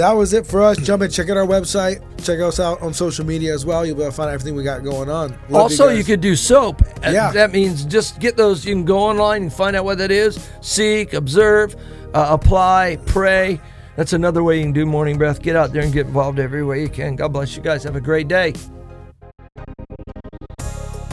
That 0.00 0.12
was 0.12 0.32
it 0.32 0.46
for 0.46 0.62
us. 0.62 0.78
Jump 0.78 1.02
in, 1.02 1.10
check 1.10 1.28
out 1.28 1.36
our 1.36 1.46
website. 1.46 2.00
Check 2.24 2.40
us 2.40 2.58
out 2.58 2.80
on 2.80 2.94
social 2.94 3.26
media 3.26 3.52
as 3.52 3.66
well. 3.66 3.84
You'll 3.84 3.96
be 3.96 4.00
able 4.00 4.12
to 4.12 4.16
find 4.16 4.30
everything 4.30 4.54
we 4.54 4.62
got 4.62 4.82
going 4.82 5.10
on. 5.10 5.32
Love 5.50 5.64
also, 5.64 5.88
you, 5.88 5.96
guys. 5.96 6.06
could 6.06 6.22
do 6.22 6.34
soap. 6.34 6.80
Yeah. 7.02 7.30
That 7.32 7.52
means 7.52 7.84
just 7.84 8.18
get 8.18 8.34
those. 8.34 8.64
You 8.64 8.74
can 8.74 8.86
go 8.86 8.98
online 8.98 9.42
and 9.42 9.52
find 9.52 9.76
out 9.76 9.84
what 9.84 9.98
that 9.98 10.10
is. 10.10 10.48
Seek, 10.62 11.12
observe, 11.12 11.76
uh, 12.14 12.28
apply, 12.30 12.96
pray. 13.04 13.60
That's 13.96 14.14
another 14.14 14.42
way 14.42 14.56
you 14.56 14.62
can 14.62 14.72
do 14.72 14.86
morning 14.86 15.18
breath. 15.18 15.42
Get 15.42 15.54
out 15.54 15.70
there 15.74 15.82
and 15.82 15.92
get 15.92 16.06
involved 16.06 16.38
every 16.38 16.64
way 16.64 16.80
you 16.80 16.88
can. 16.88 17.14
God 17.14 17.34
bless 17.34 17.54
you 17.54 17.62
guys. 17.62 17.84
Have 17.84 17.96
a 17.96 18.00
great 18.00 18.26
day. 18.26 18.54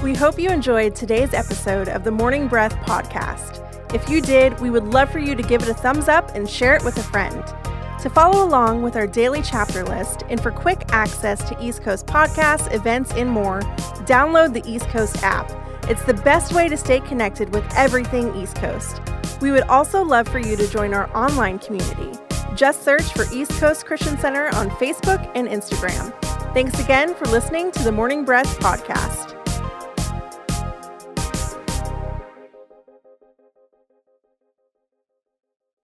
We 0.01 0.15
hope 0.15 0.39
you 0.39 0.49
enjoyed 0.49 0.95
today's 0.95 1.33
episode 1.33 1.89
of 1.89 2.05
the 2.05 2.11
Morning 2.11 2.47
Breath 2.47 2.77
podcast. 2.85 3.65
If 3.93 4.07
you 4.07 4.21
did, 4.21 4.57
we 4.61 4.69
would 4.69 4.85
love 4.85 5.11
for 5.11 5.19
you 5.19 5.35
to 5.35 5.43
give 5.43 5.61
it 5.61 5.67
a 5.67 5.73
thumbs 5.73 6.07
up 6.07 6.35
and 6.35 6.49
share 6.49 6.77
it 6.77 6.85
with 6.85 6.97
a 6.97 7.03
friend. 7.03 7.43
To 8.01 8.09
follow 8.09 8.45
along 8.45 8.83
with 8.83 8.95
our 8.95 9.07
daily 9.07 9.41
chapter 9.41 9.83
list 9.83 10.23
and 10.29 10.39
for 10.39 10.51
quick 10.51 10.83
access 10.89 11.47
to 11.49 11.57
East 11.63 11.81
Coast 11.81 12.05
podcasts, 12.05 12.71
events, 12.73 13.11
and 13.13 13.29
more, 13.29 13.61
download 14.05 14.53
the 14.53 14.63
East 14.71 14.87
Coast 14.89 15.23
app. 15.23 15.51
It's 15.89 16.03
the 16.03 16.13
best 16.13 16.53
way 16.53 16.69
to 16.69 16.77
stay 16.77 16.99
connected 16.99 17.53
with 17.53 17.65
everything 17.75 18.35
East 18.35 18.57
Coast. 18.57 19.01
We 19.41 19.51
would 19.51 19.63
also 19.63 20.03
love 20.03 20.27
for 20.27 20.39
you 20.39 20.55
to 20.55 20.67
join 20.69 20.93
our 20.93 21.09
online 21.15 21.59
community. 21.59 22.11
Just 22.55 22.83
search 22.83 23.13
for 23.13 23.25
East 23.33 23.51
Coast 23.51 23.85
Christian 23.85 24.17
Center 24.17 24.47
on 24.55 24.69
Facebook 24.71 25.31
and 25.35 25.47
Instagram. 25.47 26.13
Thanks 26.53 26.79
again 26.79 27.15
for 27.15 27.25
listening 27.25 27.71
to 27.71 27.83
the 27.83 27.91
Morning 27.91 28.25
Breath 28.25 28.59
podcast. 28.59 29.36